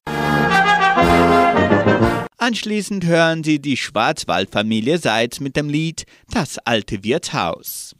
Anschließend 2.39 3.05
hören 3.05 3.45
Sie 3.45 3.61
die 3.61 3.77
Schwarzwaldfamilie 3.77 4.99
Seitz 4.99 5.41
mit 5.41 5.57
dem 5.57 5.69
Lied 5.69 6.05
Das 6.31 6.59
alte 6.59 7.05
Wirtshaus. 7.05 7.95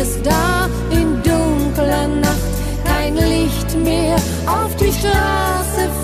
Es 0.00 0.22
da 0.22 0.66
in 0.90 1.22
dunkler 1.22 2.08
Nacht, 2.08 2.54
kein 2.84 3.16
Licht 3.16 3.76
mehr 3.84 4.16
auf 4.46 4.74
die 4.76 4.92
Straße 4.92 5.99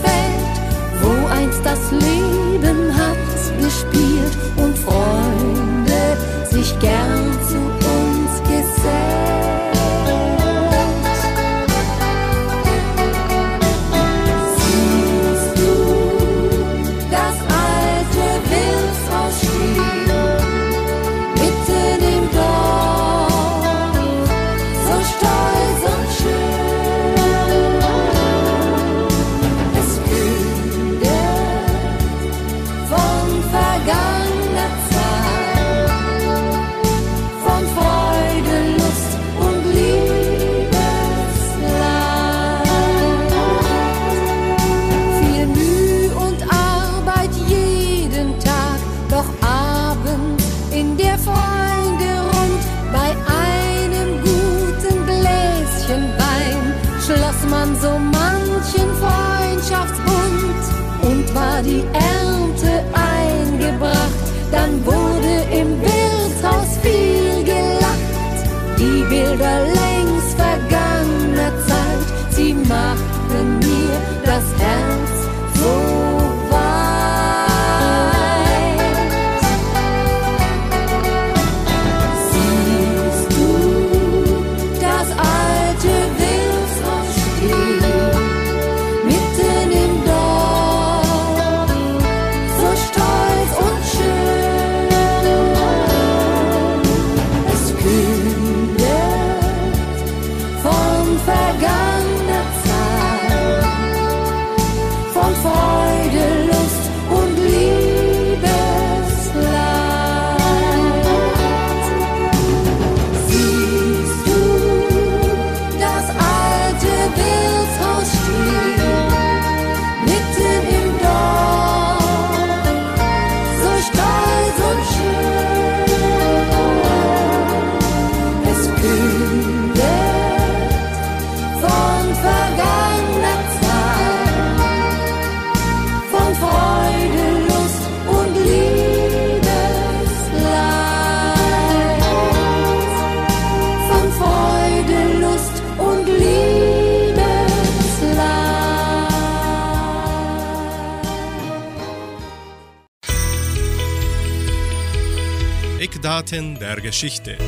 Eckdaten 156.37 156.59
der 156.59 156.80
Geschichte. 156.82 157.39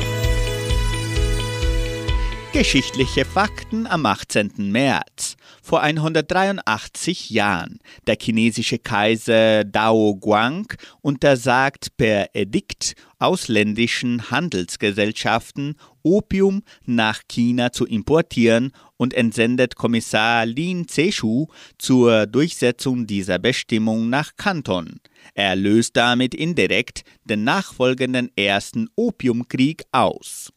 Geschichtliche 2.53 3.23
Fakten 3.23 3.85
am 3.85 4.03
18. 4.07 4.71
März. 4.71 5.35
Vor 5.61 5.81
183 5.81 7.29
Jahren. 7.29 7.79
Der 8.07 8.17
chinesische 8.19 8.79
Kaiser 8.79 9.63
Dao 9.63 10.15
Guang 10.15 10.73
untersagt 11.01 11.95
per 11.97 12.29
Edikt 12.33 12.95
ausländischen 13.19 14.31
Handelsgesellschaften, 14.31 15.75
Opium 16.03 16.63
nach 16.85 17.21
China 17.27 17.71
zu 17.71 17.85
importieren 17.85 18.71
und 18.97 19.13
entsendet 19.13 19.75
Kommissar 19.75 20.45
Lin 20.45 20.87
Zeshu 20.87 21.47
zur 21.77 22.27
Durchsetzung 22.27 23.07
dieser 23.07 23.39
Bestimmung 23.39 24.09
nach 24.09 24.35
Kanton. 24.35 24.99
Er 25.33 25.55
löst 25.55 25.95
damit 25.95 26.35
indirekt 26.35 27.03
den 27.23 27.43
nachfolgenden 27.43 28.29
ersten 28.35 28.89
Opiumkrieg 28.95 29.83
aus. 29.91 30.51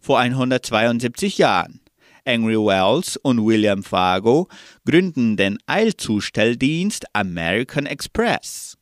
Vor 0.00 0.18
172 0.18 1.38
Jahren. 1.38 1.80
Henry 2.24 2.56
Wells 2.56 3.16
und 3.16 3.44
William 3.44 3.82
Fargo 3.82 4.48
gründen 4.86 5.36
den 5.36 5.58
Eilzustelldienst 5.66 7.04
American 7.14 7.86
Express. 7.86 8.77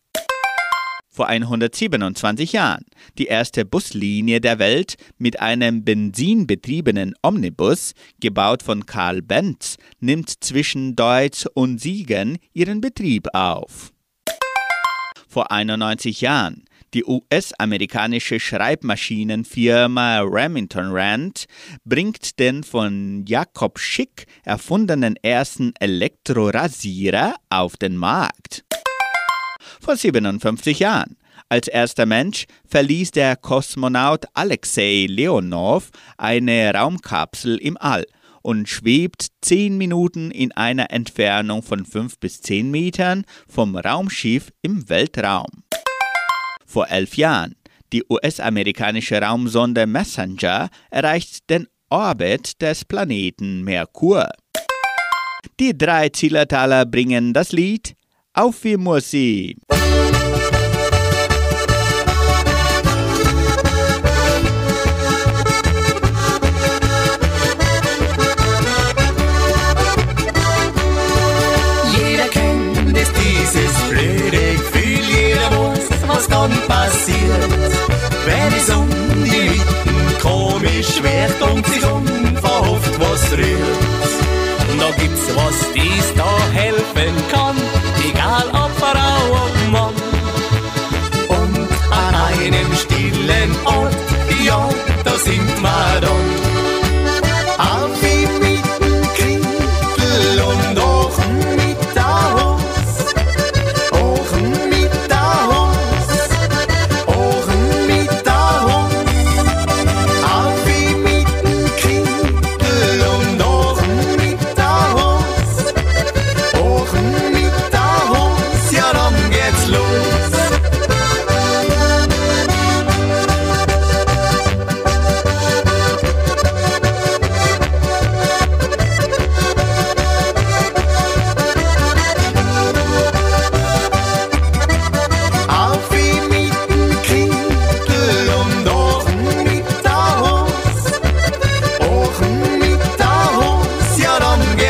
Vor 1.16 1.28
127 1.28 2.52
Jahren. 2.52 2.84
Die 3.16 3.24
erste 3.24 3.64
Buslinie 3.64 4.38
der 4.42 4.58
Welt 4.58 4.96
mit 5.16 5.40
einem 5.40 5.82
benzinbetriebenen 5.82 7.14
Omnibus, 7.22 7.94
gebaut 8.20 8.62
von 8.62 8.84
Karl 8.84 9.22
Benz, 9.22 9.78
nimmt 9.98 10.44
zwischen 10.44 10.94
Deutz 10.94 11.48
und 11.54 11.80
Siegen 11.80 12.36
ihren 12.52 12.82
Betrieb 12.82 13.28
auf. 13.32 13.94
Vor 15.26 15.50
91 15.50 16.20
Jahren. 16.20 16.64
Die 16.92 17.04
US-amerikanische 17.06 18.38
Schreibmaschinenfirma 18.38 20.20
Remington 20.20 20.90
Rand 20.90 21.46
bringt 21.86 22.38
den 22.38 22.62
von 22.62 23.24
Jakob 23.26 23.78
Schick 23.78 24.26
erfundenen 24.44 25.16
ersten 25.22 25.72
Elektrorasierer 25.80 27.36
auf 27.48 27.78
den 27.78 27.96
Markt. 27.96 28.65
Vor 29.86 29.96
57 29.96 30.80
Jahren. 30.80 31.16
Als 31.48 31.68
erster 31.68 32.06
Mensch 32.06 32.46
verließ 32.66 33.12
der 33.12 33.36
Kosmonaut 33.36 34.24
Alexei 34.34 35.06
Leonov 35.08 35.90
eine 36.18 36.74
Raumkapsel 36.74 37.56
im 37.58 37.76
All 37.76 38.04
und 38.42 38.68
schwebt 38.68 39.28
10 39.42 39.78
Minuten 39.78 40.32
in 40.32 40.50
einer 40.50 40.90
Entfernung 40.90 41.62
von 41.62 41.84
5 41.84 42.18
bis 42.18 42.42
10 42.42 42.68
Metern 42.68 43.24
vom 43.48 43.76
Raumschiff 43.76 44.50
im 44.60 44.88
Weltraum. 44.88 45.62
Vor 46.66 46.88
elf 46.88 47.16
Jahren. 47.16 47.54
Die 47.92 48.02
US-amerikanische 48.10 49.22
Raumsonde 49.22 49.86
Messenger 49.86 50.68
erreicht 50.90 51.48
den 51.48 51.68
Orbit 51.90 52.60
des 52.60 52.84
Planeten 52.84 53.62
Merkur. 53.62 54.28
Die 55.60 55.78
drei 55.78 56.08
Zillertaler 56.08 56.86
bringen 56.86 57.32
das 57.32 57.52
Lied 57.52 57.94
Auf 58.38 58.64
wie 58.64 58.76
Musik. 58.76 59.56
Passiert. 77.26 77.72
Wenn 78.26 78.52
es 78.58 78.70
um 78.70 78.88
die 79.24 79.48
Lippen 79.48 80.18
komisch 80.20 81.02
wird 81.02 81.50
und 81.50 81.66
sich 81.66 81.84
unverhofft 81.84 83.00
was 83.00 83.32
rührt. 83.32 84.06
Da 84.78 84.90
gibt's 85.00 85.34
was, 85.34 85.72
dies 85.74 86.12
da 86.16 86.38
helfen 86.52 87.14
kann, 87.30 87.56
egal 88.08 88.44
ob 88.52 88.70
Frau 88.78 89.30
oder 89.30 89.70
Mann. 89.70 89.94
Und 91.28 91.68
an 91.90 92.14
einem 92.14 92.74
stillen 92.74 93.56
Ort, 93.64 93.96
ja, 94.44 94.68
da 95.04 95.16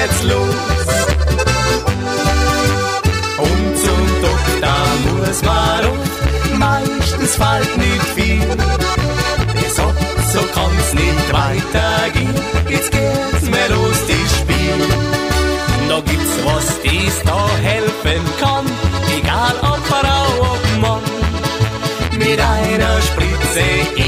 jetzt 0.06 0.22
los. 0.24 0.54
Und 3.46 3.70
zum 3.84 4.02
Doktor 4.26 4.82
muss 5.06 5.42
man 5.42 5.84
oft, 5.92 6.58
meistens 6.58 7.36
fällt 7.36 7.76
nicht 7.76 8.08
viel. 8.14 8.50
So, 9.76 9.86
so 10.32 10.40
kann's 10.54 10.90
nicht 10.94 11.26
weitergehen, 11.32 12.34
jetzt 12.68 12.90
geht's 12.92 13.46
mir 13.54 13.68
los, 13.74 13.98
das 14.10 14.30
Spiel. 14.38 14.80
Da 15.88 15.96
gibt's 16.10 16.36
was, 16.44 16.68
das 16.84 17.14
da 17.24 17.40
helfen 17.70 18.24
kann, 18.40 18.66
egal 19.18 19.54
ob 19.72 19.80
Frau, 19.90 20.28
ob 20.52 20.64
Mann. 20.82 21.02
Mit 22.18 22.40
einer 22.40 22.96
Spritze 23.02 23.66
In 23.96 24.05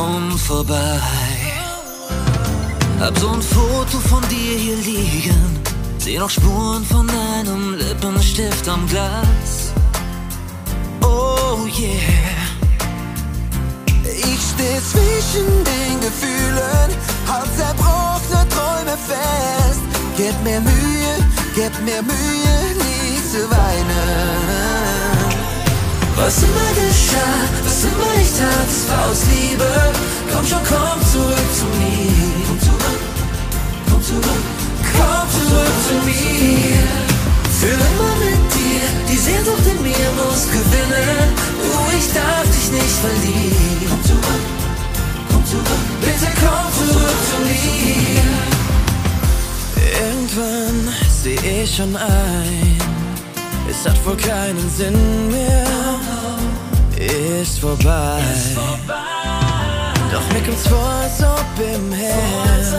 und 0.00 0.38
vorbei. 0.38 1.00
Hab 3.00 3.18
so 3.18 3.28
ein 3.30 3.42
Foto 3.42 3.98
von 4.08 4.22
dir 4.28 4.56
hier 4.58 4.76
liegen. 4.76 5.60
Seh 5.98 6.18
noch 6.18 6.30
Spuren 6.30 6.84
von 6.84 7.06
deinem 7.06 7.74
Lippenstift 7.74 8.68
am 8.68 8.86
Glas. 8.88 9.72
Oh 11.02 11.66
yeah. 11.78 12.40
Ich 14.04 14.40
steh 14.50 14.80
zwischen 14.92 15.48
den 15.72 16.00
Gefühlen, 16.00 16.88
halt 17.30 17.50
zerbrochene 17.56 18.48
Träume 18.54 18.96
fest. 19.08 19.80
Gib 20.16 20.36
mir 20.44 20.60
Mühe, 20.60 21.14
gib 21.54 21.74
mir 21.84 22.02
Mühe, 22.02 22.56
nie 22.82 23.18
zu 23.32 23.50
weinen. 23.50 24.69
Was 26.22 26.42
immer 26.42 26.70
geschah, 26.76 27.40
was 27.64 27.84
immer 27.84 28.12
ich 28.20 28.30
tat, 28.38 28.68
es 28.68 28.88
war 28.88 29.04
aus 29.10 29.22
Liebe. 29.32 29.70
Komm 30.30 30.44
schon, 30.46 30.62
komm 30.68 30.98
zurück 31.10 31.50
zu 31.58 31.66
mir. 31.80 32.12
Komm 32.46 32.60
zurück, 32.60 33.00
komm 33.90 34.02
zurück, 34.02 34.44
komm 34.96 35.26
zurück 35.34 35.76
zu 35.88 35.94
mir. 36.04 36.86
Für 37.58 37.74
immer 37.88 38.14
mit 38.24 38.42
dir, 38.54 38.84
die 39.08 39.16
Sehnsucht 39.16 39.66
in 39.72 39.82
mir 39.82 40.08
muss 40.20 40.42
gewinnen. 40.56 41.26
Oh, 41.64 41.88
ich 41.98 42.08
darf 42.12 42.46
dich 42.54 42.68
nicht 42.70 42.96
verlieren. 43.04 43.88
Komm 43.88 44.02
zurück, 44.04 44.44
komm 45.32 45.42
zurück, 45.46 45.84
bitte 46.02 46.28
komm 46.42 46.68
zurück 46.78 47.20
zu 47.30 47.36
mir. 47.48 48.28
Irgendwann 50.04 50.78
seh 51.22 51.62
ich 51.62 51.76
schon 51.76 51.96
ein, 51.96 52.78
es 53.70 53.88
hat 53.88 53.98
wohl 54.04 54.16
keinen 54.16 54.70
Sinn 54.76 55.30
mehr. 55.30 55.79
Ist 57.00 57.60
vorbei. 57.60 58.20
Doch 60.12 60.32
mir 60.34 60.42
kommt's 60.42 60.66
vor, 60.68 60.92
als 61.02 61.22
ob 61.22 61.46
im 61.58 61.92
Herz 61.92 62.74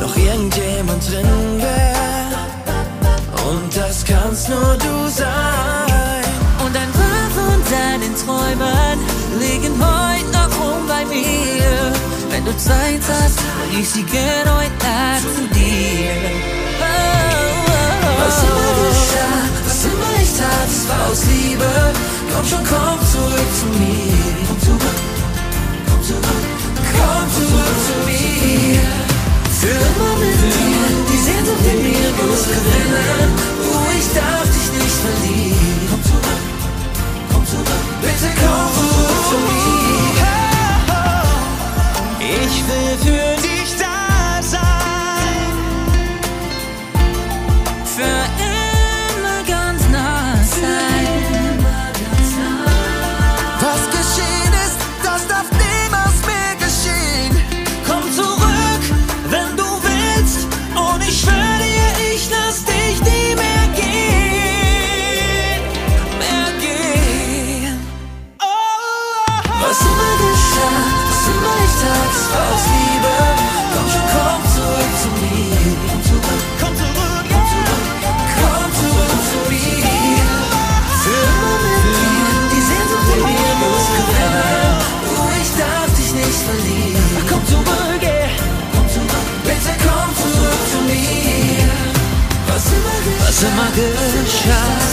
noch 0.00 0.16
irgendjemand 0.16 1.08
drin 1.08 1.62
wär. 1.62 2.26
Und 3.48 3.76
das 3.76 4.04
kannst 4.04 4.48
nur 4.48 4.76
du 4.78 5.08
sein. 5.08 6.24
Und 6.64 6.76
ein 6.76 6.90
paar 6.90 7.30
von 7.36 7.62
deinen 7.70 8.16
Träumen 8.16 8.98
liegen 9.38 9.74
heute 9.78 10.26
noch 10.32 10.58
rum 10.58 10.88
bei 10.88 11.04
mir. 11.04 11.92
Wenn 12.30 12.44
du 12.44 12.56
Zeit 12.56 13.02
hast, 13.08 13.36
bring 13.36 13.80
ich 13.80 13.88
sie 13.88 14.02
gern 14.02 14.56
heute 14.56 14.72
Nacht 14.82 15.22
zu 15.36 15.46
dir. 15.54 16.10
Oh, 16.80 16.84
oh, 16.84 17.76
oh. 18.02 18.24
Was 18.26 18.42
immer 18.42 18.66
was 18.74 19.12
immer 19.12 19.65
ich 20.26 20.32
tat, 20.38 20.68
es 20.68 20.88
war 20.88 21.02
aus 21.10 21.22
Liebe. 21.26 21.70
Komm 22.32 22.44
schon, 22.50 22.64
komm 22.72 22.98
zurück 23.12 23.50
zu 23.58 23.66
mir. 23.78 24.36
Komm 24.48 24.58
zurück, 24.66 24.98
komm 25.88 26.02
zurück, 26.02 26.44
komm 26.96 27.26
zurück 27.36 27.76
zu 27.86 27.94
mir. 28.08 28.86
Für 29.60 29.78
immer 29.88 30.14
mit 30.22 30.38
dir, 30.42 30.86
die 31.10 31.20
Sehnsucht 31.26 31.66
in 31.72 31.78
mir 31.86 32.08
muss 32.18 32.44
gewinnen. 32.54 33.28
Oh, 33.70 33.88
ich 33.98 34.08
darf 34.18 34.46
dich 34.54 34.68
nicht 34.76 34.98
verlieren. 35.04 35.86
Komm 35.90 36.02
zurück, 36.10 36.42
komm 37.32 37.44
zurück, 37.52 37.84
bitte 38.02 38.30
komm 38.42 38.68
zurück 38.78 39.22
zu 39.30 39.38
mir. 39.48 39.86
Ich 42.42 42.56
will 42.68 42.94
für 43.06 43.28
dich 43.46 43.70
da 43.78 43.98
sein. 44.42 45.54
Für 47.94 48.45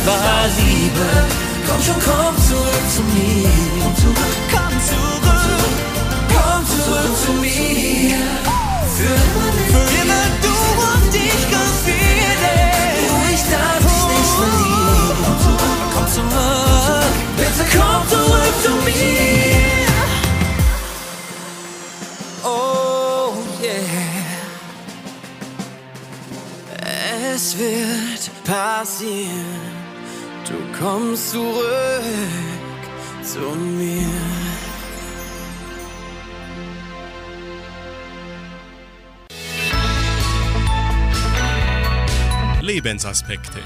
war 0.05 0.47
Liebe. 0.59 1.07
Komm 1.67 1.81
schon, 1.81 1.99
komm 2.03 2.35
zurück 2.47 2.85
zu 2.95 3.01
mir. 3.13 3.49
Komm 3.81 3.95
zurück, 3.95 4.35
komm 4.51 4.73
zurück, 4.89 5.77
komm 6.33 6.61
zurück 6.67 7.13
zu 7.25 7.31
mir. 7.33 8.21
Für 8.95 9.15
immer, 9.25 9.51
Für 9.71 9.87
immer 10.01 10.25
du 10.43 10.55
und 10.91 11.13
ich 11.15 11.43
ganz 11.51 11.75
viele. 11.85 12.53
Oh, 13.11 13.25
ich 13.33 13.43
darf 13.53 13.83
dich 13.89 14.03
nicht 14.13 14.33
verlieren. 14.39 15.17
Komm 15.93 16.07
zurück, 16.15 17.13
bitte 17.37 17.65
komm 17.77 18.01
zurück 18.09 18.55
zu 18.63 18.73
mir. 18.85 19.87
Oh 22.43 23.31
yeah. 23.61 24.23
Es 27.33 27.57
wird 27.57 28.23
passieren. 28.43 29.62
Du 30.83 30.89
kommst 30.89 31.31
zurück. 31.31 32.03
zu 33.23 33.39
mir. 33.39 34.05
Lebensaspekte. 42.59 43.59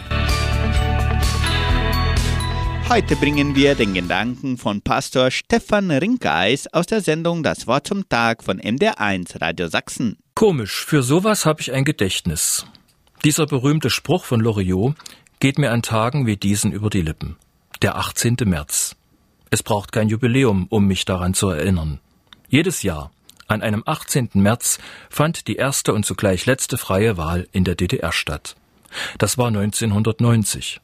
Heute 2.87 3.15
bringen 3.15 3.55
wir 3.55 3.73
den 3.73 3.95
Gedanken 3.95 4.59
von 4.59 4.83
Pastor 4.83 5.31
Stefan 5.31 5.89
Rinkeis 5.89 6.71
aus 6.71 6.85
der 6.85 7.01
Sendung 7.01 7.41
Das 7.41 7.65
Wort 7.65 7.87
zum 7.87 8.07
Tag 8.07 8.43
von 8.43 8.61
MDR1 8.61 9.41
Radio 9.41 9.69
Sachsen. 9.69 10.19
Komisch, 10.35 10.85
für 10.85 11.01
sowas 11.01 11.47
habe 11.47 11.61
ich 11.61 11.73
ein 11.73 11.83
Gedächtnis. 11.83 12.67
Dieser 13.23 13.47
berühmte 13.47 13.89
Spruch 13.89 14.23
von 14.23 14.39
Loriot 14.39 14.93
geht 15.39 15.59
mir 15.59 15.71
an 15.71 15.81
Tagen 15.81 16.25
wie 16.25 16.37
diesen 16.37 16.71
über 16.71 16.89
die 16.89 17.01
Lippen. 17.01 17.37
Der 17.81 17.95
18. 17.97 18.37
März. 18.45 18.95
Es 19.49 19.61
braucht 19.61 19.91
kein 19.91 20.09
Jubiläum, 20.09 20.67
um 20.69 20.87
mich 20.87 21.05
daran 21.05 21.33
zu 21.33 21.49
erinnern. 21.49 21.99
Jedes 22.49 22.81
Jahr, 22.81 23.11
an 23.47 23.61
einem 23.61 23.83
18. 23.85 24.29
März, 24.33 24.79
fand 25.09 25.47
die 25.47 25.55
erste 25.55 25.93
und 25.93 26.05
zugleich 26.05 26.45
letzte 26.45 26.77
freie 26.77 27.17
Wahl 27.17 27.47
in 27.51 27.63
der 27.63 27.75
DDR 27.75 28.11
statt. 28.11 28.55
Das 29.17 29.37
war 29.37 29.47
1990. 29.47 30.81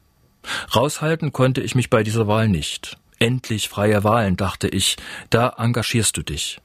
Raushalten 0.74 1.32
konnte 1.32 1.60
ich 1.60 1.74
mich 1.74 1.90
bei 1.90 2.02
dieser 2.02 2.28
Wahl 2.28 2.48
nicht. 2.48 2.96
Endlich 3.18 3.68
freie 3.68 4.04
Wahlen, 4.04 4.36
dachte 4.36 4.68
ich, 4.68 4.96
da 5.30 5.54
engagierst 5.58 6.16
du 6.16 6.22
dich. 6.22 6.60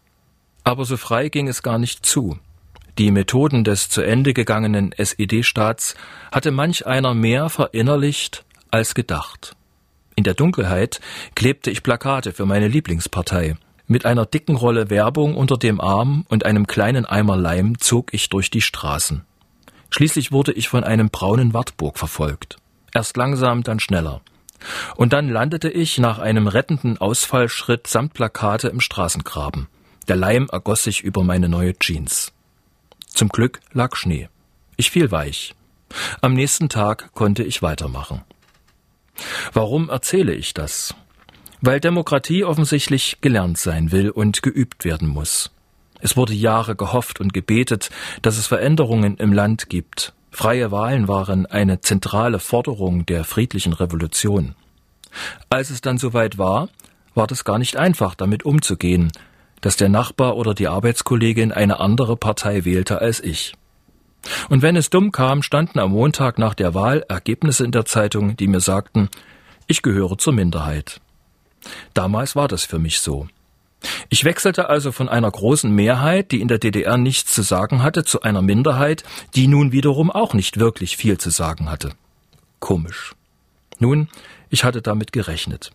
Aber 0.63 0.85
so 0.85 0.97
frei 0.97 1.29
ging 1.29 1.47
es 1.47 1.63
gar 1.63 1.79
nicht 1.79 2.05
zu. 2.05 2.37
Die 2.97 3.11
Methoden 3.11 3.63
des 3.63 3.89
zu 3.89 4.01
Ende 4.01 4.33
gegangenen 4.33 4.91
SED-Staats 4.97 5.95
hatte 6.31 6.51
manch 6.51 6.85
einer 6.85 7.13
mehr 7.13 7.49
verinnerlicht 7.49 8.43
als 8.71 8.95
gedacht. 8.95 9.55
In 10.15 10.23
der 10.23 10.33
Dunkelheit 10.33 10.99
klebte 11.35 11.71
ich 11.71 11.83
Plakate 11.83 12.33
für 12.33 12.45
meine 12.45 12.67
Lieblingspartei. 12.67 13.55
Mit 13.87 14.05
einer 14.05 14.25
dicken 14.25 14.55
Rolle 14.55 14.89
Werbung 14.89 15.35
unter 15.35 15.57
dem 15.57 15.79
Arm 15.79 16.25
und 16.29 16.45
einem 16.45 16.67
kleinen 16.67 17.05
Eimer 17.05 17.37
Leim 17.37 17.79
zog 17.79 18.13
ich 18.13 18.29
durch 18.29 18.51
die 18.51 18.61
Straßen. 18.61 19.23
Schließlich 19.89 20.31
wurde 20.31 20.51
ich 20.51 20.69
von 20.69 20.83
einem 20.83 21.09
braunen 21.09 21.53
Wartburg 21.53 21.97
verfolgt. 21.97 22.57
Erst 22.93 23.17
langsam, 23.17 23.63
dann 23.63 23.79
schneller. 23.79 24.21
Und 24.95 25.13
dann 25.13 25.29
landete 25.29 25.69
ich 25.69 25.97
nach 25.97 26.19
einem 26.19 26.47
rettenden 26.47 26.97
Ausfallschritt 26.97 27.87
samt 27.87 28.13
Plakate 28.13 28.67
im 28.67 28.81
Straßengraben. 28.81 29.67
Der 30.07 30.15
Leim 30.15 30.47
ergoss 30.51 30.83
sich 30.83 31.01
über 31.01 31.23
meine 31.23 31.49
neue 31.49 31.77
Jeans. 31.79 32.33
Zum 33.19 33.27
Glück 33.27 33.59
lag 33.73 33.97
Schnee. 33.97 34.29
Ich 34.77 34.91
fiel 34.91 35.11
weich. 35.11 35.53
Am 36.21 36.33
nächsten 36.35 36.69
Tag 36.69 37.11
konnte 37.13 37.43
ich 37.43 37.61
weitermachen. 37.61 38.21
Warum 39.51 39.89
erzähle 39.89 40.33
ich 40.33 40.53
das? 40.53 40.95
Weil 41.59 41.81
Demokratie 41.81 42.45
offensichtlich 42.45 43.17
gelernt 43.19 43.57
sein 43.57 43.91
will 43.91 44.09
und 44.09 44.41
geübt 44.41 44.85
werden 44.85 45.09
muss. 45.09 45.51
Es 45.99 46.15
wurde 46.15 46.31
Jahre 46.31 46.77
gehofft 46.77 47.19
und 47.19 47.33
gebetet, 47.33 47.89
dass 48.21 48.37
es 48.37 48.47
Veränderungen 48.47 49.17
im 49.17 49.33
Land 49.33 49.67
gibt. 49.67 50.13
Freie 50.31 50.71
Wahlen 50.71 51.09
waren 51.09 51.45
eine 51.45 51.81
zentrale 51.81 52.39
Forderung 52.39 53.05
der 53.05 53.25
friedlichen 53.25 53.73
Revolution. 53.73 54.55
Als 55.49 55.71
es 55.71 55.81
dann 55.81 55.97
soweit 55.97 56.37
war, 56.37 56.69
war 57.15 57.27
das 57.27 57.43
gar 57.43 57.59
nicht 57.59 57.75
einfach, 57.75 58.15
damit 58.15 58.45
umzugehen, 58.45 59.11
dass 59.61 59.77
der 59.77 59.89
Nachbar 59.89 60.35
oder 60.35 60.53
die 60.53 60.67
Arbeitskollegin 60.67 61.51
eine 61.51 61.79
andere 61.79 62.15
Partei 62.17 62.65
wählte 62.65 63.01
als 63.01 63.19
ich. 63.19 63.53
Und 64.49 64.61
wenn 64.61 64.75
es 64.75 64.89
dumm 64.89 65.11
kam, 65.11 65.43
standen 65.43 65.79
am 65.79 65.91
Montag 65.91 66.37
nach 66.37 66.53
der 66.53 66.73
Wahl 66.73 67.05
Ergebnisse 67.07 67.63
in 67.63 67.71
der 67.71 67.85
Zeitung, 67.85 68.35
die 68.35 68.47
mir 68.47 68.59
sagten, 68.59 69.09
ich 69.67 69.81
gehöre 69.81 70.17
zur 70.17 70.33
Minderheit. 70.33 70.99
Damals 71.93 72.35
war 72.35 72.47
das 72.47 72.65
für 72.65 72.79
mich 72.79 72.99
so. 72.99 73.27
Ich 74.09 74.25
wechselte 74.25 74.67
also 74.67 74.91
von 74.91 75.07
einer 75.07 75.31
großen 75.31 75.71
Mehrheit, 75.71 76.31
die 76.31 76.41
in 76.41 76.49
der 76.49 76.57
DDR 76.57 76.97
nichts 76.97 77.33
zu 77.33 77.43
sagen 77.43 77.81
hatte, 77.81 78.03
zu 78.03 78.21
einer 78.21 78.41
Minderheit, 78.41 79.03
die 79.35 79.47
nun 79.47 79.71
wiederum 79.71 80.11
auch 80.11 80.33
nicht 80.33 80.59
wirklich 80.59 80.97
viel 80.97 81.17
zu 81.17 81.29
sagen 81.29 81.69
hatte. 81.69 81.91
Komisch. 82.59 83.15
Nun, 83.79 84.09
ich 84.49 84.65
hatte 84.65 84.81
damit 84.81 85.13
gerechnet. 85.13 85.71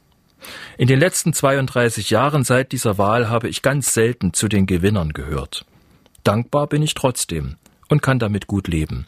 In 0.78 0.88
den 0.88 0.98
letzten 0.98 1.32
32 1.32 2.10
Jahren 2.10 2.44
seit 2.44 2.72
dieser 2.72 2.98
Wahl 2.98 3.28
habe 3.28 3.48
ich 3.48 3.62
ganz 3.62 3.94
selten 3.94 4.32
zu 4.32 4.48
den 4.48 4.66
Gewinnern 4.66 5.12
gehört. 5.12 5.64
Dankbar 6.22 6.66
bin 6.66 6.82
ich 6.82 6.94
trotzdem 6.94 7.56
und 7.88 8.02
kann 8.02 8.18
damit 8.18 8.46
gut 8.46 8.68
leben. 8.68 9.06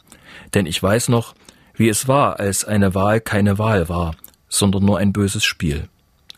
Denn 0.53 0.65
ich 0.65 0.81
weiß 0.81 1.09
noch, 1.09 1.35
wie 1.75 1.89
es 1.89 2.07
war, 2.07 2.39
als 2.39 2.65
eine 2.65 2.95
Wahl 2.95 3.21
keine 3.21 3.57
Wahl 3.57 3.89
war, 3.89 4.15
sondern 4.49 4.85
nur 4.85 4.97
ein 4.97 5.13
böses 5.13 5.43
Spiel. 5.43 5.89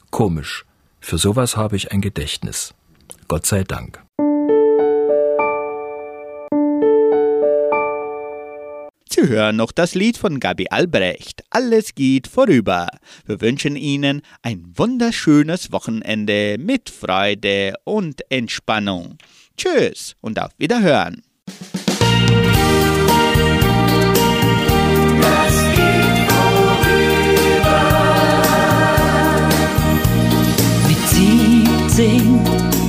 Komisch. 0.09 0.65
Für 0.99 1.17
sowas 1.17 1.55
habe 1.55 1.75
ich 1.75 1.91
ein 1.91 2.01
Gedächtnis. 2.01 2.73
Gott 3.27 3.45
sei 3.45 3.63
Dank. 3.63 4.03
Sie 9.19 9.27
hören 9.27 9.57
noch 9.57 9.71
das 9.71 9.95
Lied 9.95 10.17
von 10.17 10.39
Gabi 10.39 10.67
Albrecht. 10.69 11.43
Alles 11.49 11.93
geht 11.93 12.27
vorüber. 12.27 12.87
Wir 13.25 13.41
wünschen 13.41 13.75
Ihnen 13.75 14.21
ein 14.43 14.63
wunderschönes 14.75 15.71
Wochenende 15.71 16.57
mit 16.57 16.89
Freude 16.89 17.73
und 17.83 18.21
Entspannung. 18.29 19.17
Tschüss 19.57 20.15
und 20.21 20.39
auf 20.39 20.51
Wiederhören. 20.57 21.21
Mit 30.87 31.09
17 31.89 32.45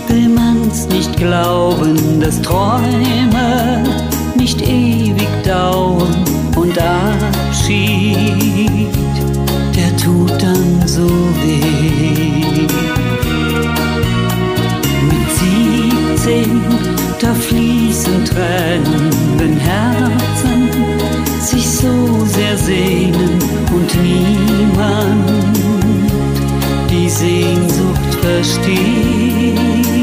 will 0.09 0.29
man's 0.29 0.87
nicht 0.87 1.17
glauben, 1.17 2.21
dass 2.21 2.41
Träume 2.43 3.80
nicht 4.51 4.69
ewig 4.69 5.29
dauern 5.45 6.25
und 6.57 6.77
Abschied, 6.79 8.89
der 9.77 9.97
tut 9.97 10.43
dann 10.43 10.83
so 10.87 11.09
weh. 11.43 12.67
Mit 15.07 15.31
17, 16.17 16.63
da 17.21 17.33
fließen 17.33 18.25
Tränen, 18.25 19.11
wenn 19.37 19.57
Herzen 19.57 20.69
sich 21.41 21.69
so 21.69 22.25
sehr 22.25 22.57
sehnen 22.57 23.39
und 23.73 24.03
niemand 24.03 25.31
die 26.91 27.09
Sehnsucht 27.09 28.15
versteht. 28.21 30.00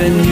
Verlassen, 0.00 0.16
wenn 0.16 0.29